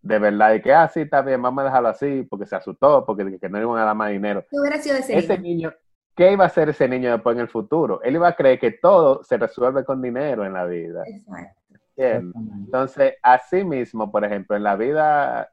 de 0.00 0.18
verdad 0.18 0.54
y 0.54 0.60
que, 0.60 0.74
ah, 0.74 0.88
sí, 0.88 1.02
está 1.02 1.22
bien, 1.22 1.40
vamos 1.40 1.62
a 1.62 1.66
dejarlo 1.66 1.88
así, 1.88 2.26
porque 2.28 2.46
se 2.46 2.56
asustó, 2.56 3.06
porque 3.06 3.38
que 3.38 3.48
no 3.48 3.60
iban 3.60 3.78
a 3.78 3.84
dar 3.84 3.94
más 3.94 4.10
dinero. 4.10 4.44
¿Qué 4.50 4.58
hubiera 4.58 4.78
sido 4.78 4.96
ese, 4.96 5.16
ese 5.16 5.38
niño? 5.38 5.72
¿Qué 6.16 6.32
iba 6.32 6.44
a 6.44 6.48
hacer 6.48 6.68
ese 6.68 6.88
niño 6.88 7.12
después 7.12 7.36
en 7.36 7.42
el 7.42 7.48
futuro? 7.48 8.02
Él 8.02 8.16
iba 8.16 8.28
a 8.28 8.34
creer 8.34 8.58
que 8.58 8.72
todo 8.72 9.22
se 9.22 9.38
resuelve 9.38 9.84
con 9.84 10.02
dinero 10.02 10.44
en 10.44 10.52
la 10.52 10.66
vida. 10.66 11.04
Exacto. 11.06 11.62
Entonces, 11.96 13.14
así 13.22 13.64
mismo, 13.64 14.10
por 14.10 14.24
ejemplo, 14.24 14.56
en 14.56 14.64
la 14.64 14.76
vida 14.76 15.50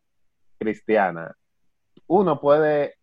cristiana, 0.58 1.36
uno 2.08 2.40
puede 2.42 2.96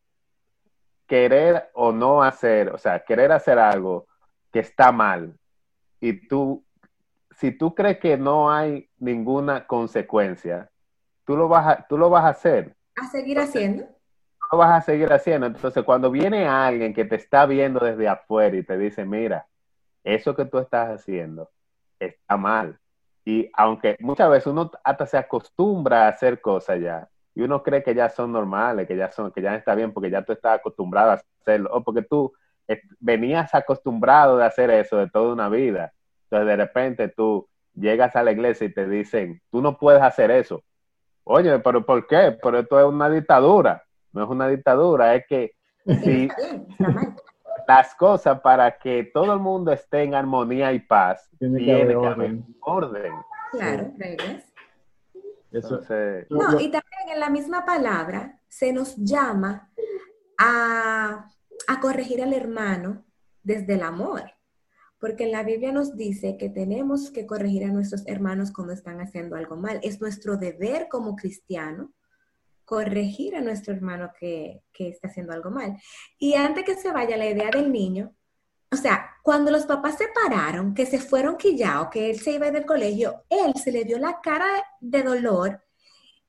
querer 1.06 1.70
o 1.74 1.92
no 1.92 2.22
hacer, 2.22 2.70
o 2.70 2.78
sea, 2.78 3.00
querer 3.00 3.30
hacer 3.30 3.58
algo 3.58 4.06
que 4.56 4.60
está 4.60 4.90
mal 4.90 5.34
y 6.00 6.26
tú, 6.28 6.64
si 7.32 7.50
tú 7.52 7.74
crees 7.74 7.98
que 7.98 8.16
no 8.16 8.50
hay 8.50 8.88
ninguna 8.96 9.66
consecuencia, 9.66 10.70
tú 11.26 11.36
lo 11.36 11.46
vas 11.46 11.66
a, 11.66 11.86
tú 11.86 11.98
lo 11.98 12.08
vas 12.08 12.24
a 12.24 12.28
hacer. 12.28 12.74
A 12.96 13.06
seguir 13.06 13.38
haciendo. 13.38 13.86
Lo 14.50 14.56
vas 14.56 14.70
a 14.70 14.80
seguir 14.80 15.12
haciendo. 15.12 15.46
Entonces, 15.46 15.84
cuando 15.84 16.10
viene 16.10 16.48
alguien 16.48 16.94
que 16.94 17.04
te 17.04 17.16
está 17.16 17.44
viendo 17.44 17.84
desde 17.84 18.08
afuera 18.08 18.56
y 18.56 18.62
te 18.62 18.78
dice, 18.78 19.04
mira, 19.04 19.46
eso 20.02 20.34
que 20.34 20.46
tú 20.46 20.56
estás 20.58 20.88
haciendo 20.88 21.50
está 22.00 22.38
mal. 22.38 22.78
Y 23.26 23.50
aunque 23.52 23.98
muchas 24.00 24.30
veces 24.30 24.46
uno 24.46 24.70
hasta 24.82 25.04
se 25.04 25.18
acostumbra 25.18 26.06
a 26.06 26.08
hacer 26.08 26.40
cosas 26.40 26.80
ya, 26.80 27.10
y 27.34 27.42
uno 27.42 27.62
cree 27.62 27.82
que 27.82 27.94
ya 27.94 28.08
son 28.08 28.32
normales, 28.32 28.88
que 28.88 28.96
ya 28.96 29.12
son, 29.12 29.30
que 29.32 29.42
ya 29.42 29.54
está 29.54 29.74
bien, 29.74 29.92
porque 29.92 30.08
ya 30.08 30.24
tú 30.24 30.32
estás 30.32 30.60
acostumbrado 30.60 31.10
a 31.10 31.22
hacerlo, 31.42 31.68
o 31.74 31.84
porque 31.84 32.00
tú 32.00 32.32
venías 32.98 33.54
acostumbrado 33.54 34.38
de 34.38 34.44
hacer 34.44 34.70
eso 34.70 34.96
de 34.96 35.08
toda 35.08 35.32
una 35.32 35.48
vida. 35.48 35.92
Entonces 36.24 36.46
de 36.46 36.56
repente 36.56 37.08
tú 37.08 37.48
llegas 37.74 38.16
a 38.16 38.22
la 38.22 38.32
iglesia 38.32 38.66
y 38.66 38.72
te 38.72 38.88
dicen, 38.88 39.40
tú 39.50 39.60
no 39.60 39.78
puedes 39.78 40.02
hacer 40.02 40.30
eso. 40.30 40.62
Oye, 41.24 41.58
pero 41.58 41.84
¿por 41.84 42.06
qué? 42.06 42.36
Pero 42.42 42.58
esto 42.60 42.78
es 42.78 42.86
una 42.86 43.10
dictadura. 43.10 43.84
No 44.12 44.24
es 44.24 44.30
una 44.30 44.48
dictadura, 44.48 45.14
es 45.14 45.26
que 45.26 45.52
si 45.84 46.28
las 47.68 47.94
cosas 47.94 48.40
para 48.40 48.78
que 48.78 49.10
todo 49.12 49.32
el 49.34 49.40
mundo 49.40 49.72
esté 49.72 50.02
en 50.02 50.14
armonía 50.14 50.72
y 50.72 50.80
paz, 50.80 51.28
tiene, 51.38 51.64
que 51.64 51.72
haber 51.72 51.96
orden. 51.96 53.12
Claro, 53.52 53.92
reglas. 53.98 54.52
no, 56.30 56.60
y 56.60 56.70
también 56.70 57.08
en 57.12 57.20
la 57.20 57.30
misma 57.30 57.64
palabra 57.64 58.38
se 58.48 58.72
nos 58.72 58.96
llama 58.96 59.68
a 60.38 61.28
a 61.66 61.80
corregir 61.80 62.22
al 62.22 62.32
hermano 62.32 63.04
desde 63.42 63.74
el 63.74 63.82
amor. 63.82 64.32
Porque 64.98 65.26
la 65.26 65.42
Biblia 65.42 65.72
nos 65.72 65.96
dice 65.96 66.36
que 66.38 66.48
tenemos 66.48 67.10
que 67.10 67.26
corregir 67.26 67.64
a 67.64 67.72
nuestros 67.72 68.06
hermanos 68.06 68.50
cuando 68.52 68.72
están 68.72 69.00
haciendo 69.00 69.36
algo 69.36 69.56
mal. 69.56 69.78
Es 69.82 70.00
nuestro 70.00 70.36
deber 70.36 70.88
como 70.88 71.16
cristiano 71.16 71.92
corregir 72.64 73.36
a 73.36 73.40
nuestro 73.40 73.74
hermano 73.74 74.10
que, 74.18 74.62
que 74.72 74.88
está 74.88 75.08
haciendo 75.08 75.32
algo 75.32 75.50
mal. 75.50 75.76
Y 76.18 76.34
antes 76.34 76.64
que 76.64 76.74
se 76.74 76.92
vaya 76.92 77.16
la 77.16 77.30
idea 77.30 77.50
del 77.50 77.70
niño, 77.70 78.14
o 78.72 78.76
sea, 78.76 79.10
cuando 79.22 79.50
los 79.50 79.66
papás 79.66 79.96
se 79.96 80.08
pararon, 80.08 80.74
que 80.74 80.86
se 80.86 80.98
fueron 80.98 81.36
quillados, 81.36 81.88
que 81.90 82.10
él 82.10 82.18
se 82.18 82.32
iba 82.32 82.50
del 82.50 82.66
colegio, 82.66 83.24
él 83.28 83.54
se 83.62 83.70
le 83.70 83.84
dio 83.84 83.98
la 83.98 84.20
cara 84.20 84.46
de 84.80 85.02
dolor 85.02 85.62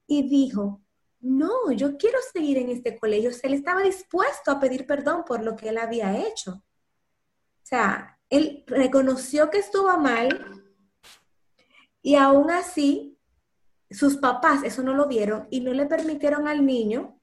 y 0.05 0.29
dijo, 0.29 0.81
no, 1.19 1.71
yo 1.71 1.97
quiero 1.97 2.19
seguir 2.31 2.57
en 2.57 2.69
este 2.69 2.97
colegio. 2.97 3.31
él 3.43 3.53
estaba 3.53 3.81
dispuesto 3.81 4.51
a 4.51 4.59
pedir 4.59 4.85
perdón 4.85 5.23
por 5.25 5.43
lo 5.43 5.55
que 5.55 5.69
él 5.69 5.77
había 5.77 6.17
hecho. 6.27 6.51
O 6.51 7.63
sea, 7.63 8.19
él 8.29 8.63
reconoció 8.67 9.49
que 9.49 9.59
estuvo 9.59 9.97
mal 9.97 10.63
y 12.01 12.15
aún 12.15 12.51
así 12.51 13.17
sus 13.89 14.17
papás 14.17 14.63
eso 14.63 14.83
no 14.83 14.93
lo 14.93 15.07
vieron 15.07 15.47
y 15.49 15.61
no 15.61 15.73
le 15.73 15.85
permitieron 15.85 16.47
al 16.47 16.65
niño 16.65 17.19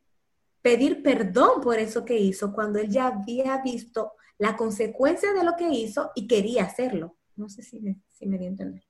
pedir 0.63 1.03
perdón 1.03 1.61
por 1.61 1.79
eso 1.79 2.05
que 2.05 2.19
hizo 2.19 2.53
cuando 2.53 2.79
él 2.79 2.89
ya 2.89 3.09
había 3.09 3.61
visto 3.63 4.13
la 4.39 4.57
consecuencia 4.57 5.33
de 5.33 5.45
lo 5.45 5.57
que 5.57 5.69
hizo 5.69 6.11
y 6.15 6.27
quería 6.27 6.65
hacerlo. 6.65 7.17
No 7.37 7.49
sé 7.49 7.63
si 7.63 7.81
me, 7.81 8.01
si 8.09 8.27
me 8.27 8.45
entender. 8.45 8.83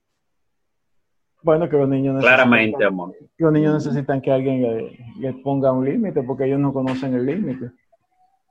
Bueno, 1.45 1.69
que 1.69 1.77
los 1.77 1.87
niños 1.87 2.15
necesitan, 2.15 2.37
Claramente, 2.37 2.85
amor. 2.87 3.15
los 3.37 3.53
niños 3.53 3.75
necesitan 3.75 4.23
que 4.23 4.33
alguien 4.33 4.97
le, 5.21 5.33
ponga 5.35 5.71
un 5.73 5.85
límite 5.85 6.23
porque 6.23 6.47
ellos 6.47 6.59
no 6.59 6.73
conocen 6.73 7.13
el 7.13 7.27
límite. 7.27 7.71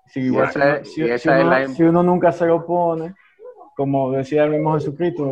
Si, 0.06 0.30
uno, 1.82 2.04
nunca 2.04 2.32
se 2.32 2.46
lo 2.46 2.64
pone, 2.68 3.16
como 3.76 4.12
decía 4.12 4.44
el 4.44 4.52
mismo 4.52 4.76
Jesucristo, 4.76 5.32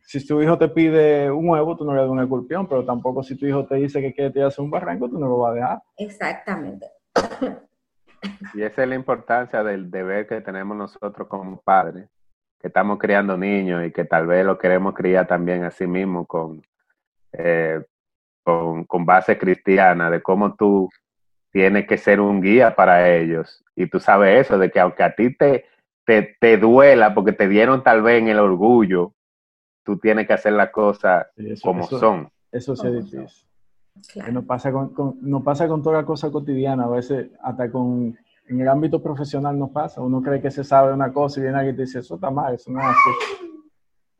si 0.00 0.26
tu 0.26 0.40
hijo 0.40 0.56
te 0.56 0.68
pide 0.68 1.30
un 1.30 1.50
huevo, 1.50 1.76
tú 1.76 1.84
no 1.84 1.94
le 1.94 2.00
das 2.00 2.08
un 2.08 2.20
escorpión, 2.20 2.66
pero 2.66 2.86
tampoco 2.86 3.22
si 3.22 3.36
tu 3.36 3.44
hijo 3.44 3.66
te 3.66 3.74
dice 3.74 4.00
que 4.00 4.14
quiere 4.14 4.30
tirarse 4.30 4.62
un 4.62 4.70
barranco, 4.70 5.10
tú 5.10 5.18
no 5.18 5.28
lo 5.28 5.36
vas 5.36 5.50
a 5.50 5.54
dejar. 5.54 5.82
Exactamente. 5.98 6.86
Y 8.54 8.62
esa 8.62 8.82
es 8.82 8.88
la 8.88 8.94
importancia 8.94 9.62
del 9.62 9.90
deber 9.90 10.26
que 10.26 10.40
tenemos 10.40 10.74
nosotros 10.74 11.28
como 11.28 11.60
padres 11.60 12.08
que 12.66 12.68
estamos 12.68 12.98
criando 12.98 13.36
niños 13.36 13.86
y 13.86 13.92
que 13.92 14.04
tal 14.04 14.26
vez 14.26 14.44
lo 14.44 14.58
queremos 14.58 14.92
criar 14.92 15.24
también 15.28 15.62
a 15.62 15.70
sí 15.70 15.86
mismo 15.86 16.26
con, 16.26 16.62
eh, 17.32 17.80
con, 18.42 18.82
con, 18.86 19.06
base 19.06 19.38
cristiana, 19.38 20.10
de 20.10 20.20
cómo 20.20 20.56
tú 20.56 20.90
tienes 21.52 21.86
que 21.86 21.96
ser 21.96 22.20
un 22.20 22.40
guía 22.40 22.74
para 22.74 23.08
ellos. 23.14 23.64
Y 23.76 23.86
tú 23.86 24.00
sabes 24.00 24.40
eso, 24.46 24.58
de 24.58 24.68
que 24.72 24.80
aunque 24.80 25.04
a 25.04 25.14
ti 25.14 25.32
te, 25.36 25.66
te, 26.04 26.36
te 26.40 26.56
duela 26.58 27.14
porque 27.14 27.32
te 27.32 27.46
dieron 27.46 27.84
tal 27.84 28.02
vez 28.02 28.20
en 28.20 28.26
el 28.28 28.40
orgullo, 28.40 29.12
tú 29.84 29.96
tienes 29.98 30.26
que 30.26 30.32
hacer 30.32 30.54
las 30.54 30.70
cosas 30.70 31.28
como 31.62 31.84
son. 31.84 32.28
Eso 32.50 32.74
sí 32.74 32.88
es 32.88 32.94
difícil. 32.94 33.46
Que 34.12 34.18
Claro. 34.18 34.32
nos 34.32 34.44
pasa 34.44 34.72
con, 34.72 34.92
con- 34.92 35.18
nos 35.22 35.44
pasa 35.44 35.68
con 35.68 35.84
toda 35.84 36.04
cosa 36.04 36.32
cotidiana, 36.32 36.86
a 36.86 36.88
veces 36.88 37.30
hasta 37.44 37.70
con 37.70 38.18
en 38.48 38.60
el 38.60 38.68
ámbito 38.68 39.02
profesional 39.02 39.58
nos 39.58 39.70
pasa. 39.70 40.00
Uno 40.00 40.22
cree 40.22 40.40
que 40.40 40.50
se 40.50 40.64
sabe 40.64 40.92
una 40.92 41.12
cosa 41.12 41.40
y 41.40 41.42
viene 41.44 41.58
alguien 41.58 41.74
y 41.74 41.78
te 41.78 41.82
dice, 41.84 41.98
eso 42.00 42.14
está 42.16 42.30
mal, 42.30 42.54
eso 42.54 42.70
no 42.70 42.80
es 42.80 42.86
así. 42.86 43.10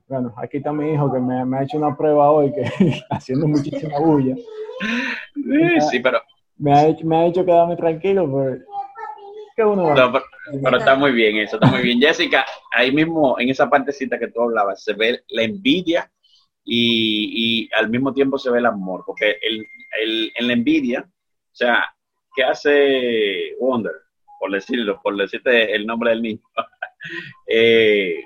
Bueno, 0.08 0.32
aquí 0.36 0.58
está 0.58 0.72
mi 0.72 0.92
hijo 0.92 1.12
que 1.12 1.18
me, 1.18 1.44
me 1.44 1.58
ha 1.58 1.62
hecho 1.62 1.78
una 1.78 1.96
prueba 1.96 2.30
hoy 2.30 2.52
que 2.52 2.62
haciendo 3.10 3.48
muchísima 3.48 3.98
bulla. 3.98 4.34
Eh, 4.34 5.80
Sí, 5.90 6.00
pero, 6.00 6.20
Me 6.58 6.72
ha 6.72 6.86
hecho, 6.88 7.04
me 7.06 7.16
ha 7.16 7.26
hecho 7.26 7.44
quedarme 7.44 7.76
tranquilo, 7.76 8.30
pero 8.32 8.62
que 9.56 9.64
uno 9.64 9.84
va 9.84 9.94
no, 9.94 10.12
pero, 10.12 10.24
pero 10.62 10.76
está 10.78 10.94
muy 10.96 11.12
bien 11.12 11.36
eso, 11.38 11.56
está 11.56 11.68
muy 11.70 11.82
bien. 11.82 12.00
Jessica, 12.00 12.44
ahí 12.72 12.92
mismo, 12.92 13.38
en 13.40 13.48
esa 13.48 13.68
partecita 13.70 14.18
que 14.18 14.28
tú 14.28 14.42
hablabas, 14.42 14.82
se 14.84 14.92
ve 14.92 15.22
la 15.30 15.42
envidia 15.42 16.10
y, 16.62 17.64
y 17.64 17.68
al 17.74 17.88
mismo 17.88 18.12
tiempo 18.12 18.38
se 18.38 18.50
ve 18.50 18.58
el 18.58 18.66
amor, 18.66 19.02
porque 19.06 19.36
el, 19.42 19.66
el- 20.02 20.32
en 20.36 20.46
la 20.46 20.52
envidia, 20.52 21.00
o 21.08 21.54
sea, 21.54 21.84
¿qué 22.34 22.44
hace 22.44 23.54
Wonder? 23.60 23.92
Por 24.38 24.51
decirlo, 24.53 25.01
por 25.03 25.16
decirte 25.16 25.75
el 25.75 25.87
nombre 25.87 26.11
del 26.11 26.22
niño, 26.22 26.40
Eh, 27.46 28.25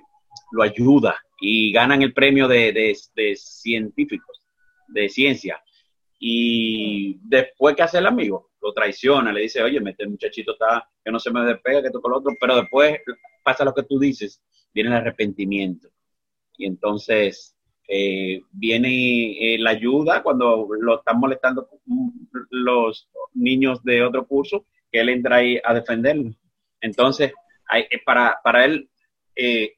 lo 0.52 0.62
ayuda 0.62 1.16
y 1.40 1.70
ganan 1.72 2.00
el 2.02 2.14
premio 2.14 2.48
de, 2.48 2.72
de- 2.72 2.96
de 3.14 3.36
científicos, 3.36 4.40
de 4.88 5.08
ciencia. 5.10 5.62
Y 6.18 7.18
después, 7.22 7.76
¿qué 7.76 7.82
hace 7.82 7.98
el 7.98 8.06
amigo? 8.06 8.50
Lo 8.62 8.72
traiciona, 8.72 9.32
le 9.32 9.42
dice, 9.42 9.62
oye, 9.62 9.80
este 9.84 10.06
muchachito 10.06 10.52
está, 10.52 10.88
que 11.04 11.10
no 11.10 11.18
se 11.18 11.30
me 11.30 11.40
despega, 11.44 11.82
que 11.82 11.90
con 11.90 12.10
lo 12.10 12.18
otro, 12.18 12.32
pero 12.40 12.56
después 12.56 13.00
pasa 13.44 13.64
lo 13.64 13.74
que 13.74 13.82
tú 13.82 13.98
dices, 13.98 14.42
viene 14.72 14.90
el 14.90 14.96
arrepentimiento. 14.96 15.88
Y 16.56 16.66
entonces 16.66 17.54
eh, 17.88 18.40
viene 18.52 19.54
eh, 19.54 19.58
la 19.58 19.70
ayuda 19.70 20.22
cuando 20.22 20.68
lo 20.80 20.98
están 20.98 21.18
molestando 21.20 21.68
los 22.50 23.08
niños 23.34 23.82
de 23.84 24.02
otro 24.02 24.26
curso, 24.26 24.66
que 24.90 25.00
él 25.00 25.08
entra 25.08 25.36
ahí 25.36 25.60
a 25.64 25.74
defenderlo. 25.74 26.30
Entonces, 26.80 27.32
hay- 27.68 27.86
eh, 27.90 28.00
para, 28.04 28.40
para 28.42 28.64
él 28.64 28.90
eh, 29.36 29.74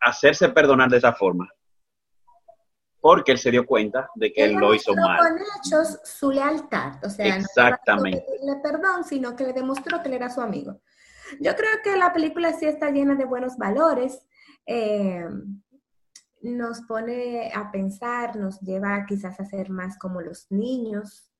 hacerse 0.00 0.48
perdonar 0.48 0.88
de 0.90 0.98
esa 0.98 1.12
forma, 1.12 1.48
porque 3.00 3.32
él 3.32 3.38
se 3.38 3.50
dio 3.50 3.66
cuenta 3.66 4.08
de 4.14 4.32
que 4.32 4.44
él 4.44 4.54
lo 4.54 4.74
hizo 4.74 4.94
mal. 4.94 5.18
con 5.18 5.38
hechos 5.38 5.98
su 6.04 6.30
lealtad, 6.30 7.04
o 7.04 7.10
sea, 7.10 7.26
Exactamente. 7.36 8.20
no 8.20 8.26
pedirle 8.26 8.56
perdón, 8.62 9.04
sino 9.04 9.34
que 9.36 9.44
le 9.44 9.52
demostró 9.52 10.00
que 10.02 10.08
él 10.08 10.14
era 10.14 10.30
su 10.30 10.40
amigo. 10.40 10.80
Yo 11.40 11.54
creo 11.56 11.70
que 11.82 11.96
la 11.96 12.12
película 12.12 12.52
sí 12.52 12.66
está 12.66 12.90
llena 12.90 13.14
de 13.14 13.24
buenos 13.24 13.56
valores, 13.56 14.24
eh, 14.66 15.24
nos 16.42 16.80
pone 16.82 17.50
a 17.54 17.70
pensar, 17.70 18.36
nos 18.36 18.60
lleva 18.60 19.04
quizás 19.06 19.38
a 19.40 19.44
ser 19.44 19.70
más 19.70 19.98
como 19.98 20.20
los 20.20 20.50
niños, 20.50 21.30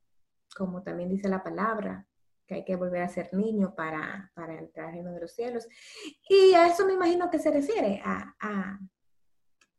como 0.57 0.83
también 0.83 1.09
dice 1.09 1.29
la 1.29 1.43
palabra, 1.43 2.07
que 2.53 2.57
hay 2.59 2.65
que 2.65 2.77
volver 2.77 3.03
a 3.03 3.09
ser 3.09 3.33
niño 3.33 3.75
para, 3.75 4.31
para 4.35 4.59
entrar 4.59 4.89
al 4.89 4.93
reino 4.93 5.13
de 5.13 5.21
los 5.21 5.33
cielos. 5.33 5.67
Y 6.29 6.53
a 6.55 6.67
eso 6.67 6.87
me 6.87 6.93
imagino 6.93 7.31
que 7.31 7.39
se 7.39 7.51
refiere, 7.51 8.03
a, 8.05 8.35
a, 8.41 8.79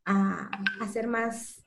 a, 0.06 0.50
a 0.82 0.88
ser 0.88 1.08
más 1.08 1.64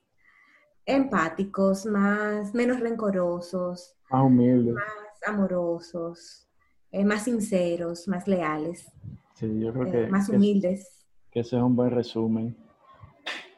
empáticos, 0.85 1.87
más, 1.87 2.55
menos 2.55 2.81
rencorosos, 2.81 3.95
más 4.11 4.23
humilde. 4.23 4.73
más 4.73 4.85
amorosos, 5.27 6.49
eh, 6.91 7.05
más 7.05 7.23
sinceros, 7.25 8.09
más 8.09 8.27
leales, 8.27 8.91
Sí, 9.35 9.61
yo 9.61 9.71
creo 9.73 9.87
eh, 9.87 9.91
que, 9.91 10.07
más 10.09 10.29
humildes. 10.31 11.07
que 11.31 11.41
ese 11.41 11.57
es 11.57 11.63
un 11.63 11.77
buen 11.77 11.91
resumen. 11.91 12.57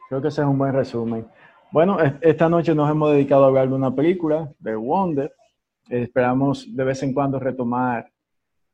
Creo 0.08 0.20
que 0.20 0.28
ese 0.28 0.40
es 0.40 0.46
un 0.46 0.58
buen 0.58 0.72
resumen. 0.72 1.26
Bueno, 1.70 2.00
es- 2.00 2.14
esta 2.22 2.48
noche 2.48 2.74
nos 2.74 2.90
hemos 2.90 3.12
dedicado 3.12 3.44
a 3.44 3.46
hablar 3.48 3.68
de 3.68 3.74
una 3.74 3.94
película, 3.94 4.52
de 4.58 4.74
Wonder. 4.74 5.32
Eh, 5.90 6.02
esperamos 6.02 6.66
de 6.74 6.84
vez 6.84 7.02
en 7.02 7.12
cuando 7.14 7.38
retomar 7.38 8.10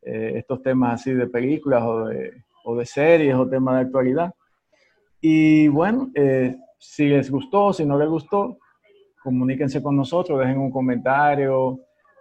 eh, 0.02 0.32
estos 0.36 0.62
temas 0.62 1.00
así 1.00 1.12
de 1.12 1.26
películas 1.26 1.82
o 1.82 2.06
de, 2.06 2.32
o 2.64 2.76
de 2.76 2.84
series 2.86 3.34
o 3.34 3.48
temas 3.48 3.76
de 3.76 3.80
actualidad. 3.82 4.34
Y 5.20 5.68
bueno, 5.68 6.10
eh, 6.14 6.56
si 6.78 7.08
les 7.08 7.30
gustó, 7.30 7.72
si 7.72 7.84
no 7.86 7.98
les 7.98 8.08
gustó, 8.08 8.58
comuníquense 9.22 9.82
con 9.82 9.96
nosotros, 9.96 10.38
dejen 10.38 10.58
un 10.58 10.70
comentario 10.70 11.80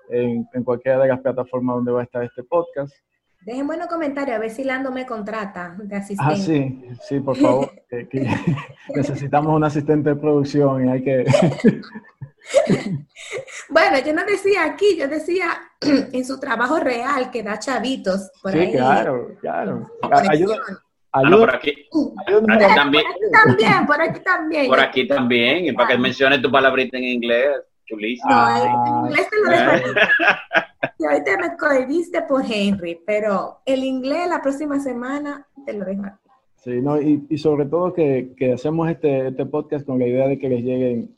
en, 0.10 0.48
en 0.54 0.64
cualquiera 0.64 1.00
de 1.02 1.10
las 1.10 1.20
plataformas 1.20 1.76
donde 1.78 1.92
va 1.92 2.02
a 2.02 2.04
estar 2.06 2.24
este 2.24 2.44
podcast. 2.44 2.94
Dejen 3.42 3.68
buenos 3.68 3.88
comentarios, 3.88 4.38
a 4.38 4.40
ver 4.40 4.50
si 4.52 4.64
Lando 4.64 4.90
me 4.90 5.06
contrata 5.06 5.76
de 5.84 5.96
Ah, 5.96 6.00
asistente. 6.00 6.36
sí, 6.38 6.88
sí, 7.02 7.20
por 7.20 7.36
favor. 7.36 7.70
que- 7.90 8.08
que 8.08 8.26
necesitamos 8.96 9.54
un 9.54 9.66
asistente 9.66 10.12
de 10.12 10.16
producción 10.16 10.86
y 10.86 10.90
hay 10.90 11.04
que... 11.04 11.26
Bueno, 13.70 13.98
yo 14.06 14.14
no 14.14 14.24
decía 14.26 14.64
aquí, 14.66 14.98
yo 14.98 15.08
decía 15.08 15.46
en 15.82 16.26
su 16.26 16.40
trabajo 16.40 16.80
real 16.80 17.32
que 17.32 17.42
da 17.44 17.58
chavitos 17.58 18.30
por 18.42 18.52
Sí, 18.52 18.60
ahí. 18.60 18.72
claro, 18.72 19.30
claro. 19.42 19.90
Ayuda, 20.30 20.58
Ah, 21.16 21.22
no, 21.22 21.28
ayuda, 21.28 21.46
por 21.46 21.56
aquí, 21.56 21.88
también, 22.76 23.04
Por 23.06 23.22
aquí 23.22 23.32
también, 23.32 23.86
por 23.86 24.02
aquí 24.02 24.20
también. 24.24 24.68
por 24.68 24.80
aquí 24.80 25.08
también, 25.08 25.66
y 25.66 25.72
para 25.72 25.90
que 25.90 25.98
menciones 26.00 26.42
tu 26.42 26.52
palabrita 26.52 26.98
en 26.98 27.04
inglés, 27.04 27.50
chulísimo. 27.86 28.32
No, 28.32 28.50
en 28.66 29.06
inglés 29.06 29.28
te 29.30 29.38
lo 29.38 29.50
dejo. 29.50 30.00
Y 31.00 31.06
ahorita 31.06 31.38
me 31.38 31.58
cohibiste 31.58 32.22
por 32.24 32.44
Henry, 32.50 33.00
pero 33.06 33.62
el 33.66 33.84
inglés 33.84 34.28
la 34.28 34.42
próxima 34.42 34.80
semana 34.80 35.46
te 35.66 35.74
lo 35.74 35.86
dejo. 35.86 36.04
Sí, 36.56 36.82
no, 36.82 37.00
y, 37.02 37.26
y 37.30 37.38
sobre 37.38 37.66
todo 37.66 37.94
que, 37.94 38.34
que 38.38 38.54
hacemos 38.54 38.90
este, 38.90 39.28
este 39.30 39.46
podcast 39.46 39.86
con 39.86 40.00
la 40.00 40.08
idea 40.08 40.28
de 40.28 40.40
que 40.40 40.50
les 40.50 40.62
lleguen 40.64 41.16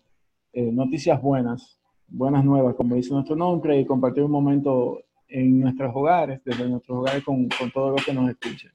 eh, 0.56 0.72
noticias 0.72 1.22
buenas, 1.22 1.78
buenas 2.08 2.46
nuevas, 2.46 2.76
como 2.76 2.96
dice 2.96 3.14
nuestro 3.14 3.36
nombre, 3.36 3.78
y 3.78 3.86
compartir 3.86 4.24
un 4.24 4.32
momento 4.32 5.02
en 5.28 5.60
nuestros 5.60 5.92
hogares, 5.94 6.40
desde 6.46 6.70
nuestros 6.70 7.00
hogares 7.00 7.26
con, 7.26 7.50
con 7.50 7.70
todo 7.72 7.90
lo 7.90 7.98
que 7.98 8.14
nos 8.14 8.30
escuchen. 8.30 8.72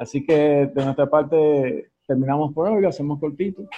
Así 0.00 0.24
que 0.24 0.70
de 0.74 0.84
nuestra 0.84 1.06
parte 1.08 1.90
terminamos 2.06 2.54
por 2.54 2.70
hoy, 2.70 2.80
lo 2.80 2.88
hacemos 2.88 3.20
cortito, 3.20 3.68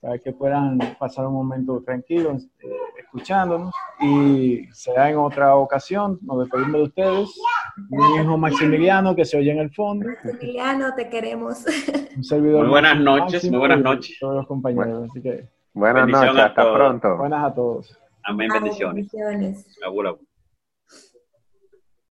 para 0.00 0.18
que 0.18 0.32
puedan 0.32 0.78
pasar 0.98 1.28
un 1.28 1.34
momento 1.34 1.80
tranquilo 1.84 2.36
eh, 2.36 2.68
escuchándonos 2.98 3.72
y 4.00 4.64
será 4.72 5.08
en 5.08 5.18
otra 5.18 5.54
ocasión, 5.54 6.18
nos 6.22 6.40
despedimos 6.40 6.72
de 6.72 6.82
ustedes. 6.82 7.40
Mi 7.90 8.20
hijo 8.20 8.36
Maximiliano 8.36 9.14
que 9.14 9.24
se 9.24 9.36
oye 9.36 9.52
en 9.52 9.58
el 9.58 9.70
fondo. 9.70 10.06
Maximiliano, 10.06 10.94
te 10.96 11.08
queremos. 11.08 11.64
Un 12.16 12.24
servidor 12.24 12.62
Muy 12.62 12.70
buenas 12.70 12.98
noches, 12.98 13.48
muy 13.48 13.58
buenas 13.58 13.80
noches. 13.80 14.16
Todos 14.18 14.34
los 14.34 14.46
compañeros. 14.48 15.08
Así 15.10 15.22
que 15.22 15.55
Buenas 15.76 16.08
noches, 16.08 16.38
hasta 16.38 16.62
todos. 16.62 16.74
pronto. 16.74 17.16
buenas 17.18 17.44
a 17.44 17.54
todos. 17.54 17.98
Amén, 18.24 18.48
bendiciones. 18.50 19.12
Bendiciones. 19.12 19.78
Agur, 19.84 20.06
agur. 20.06 20.20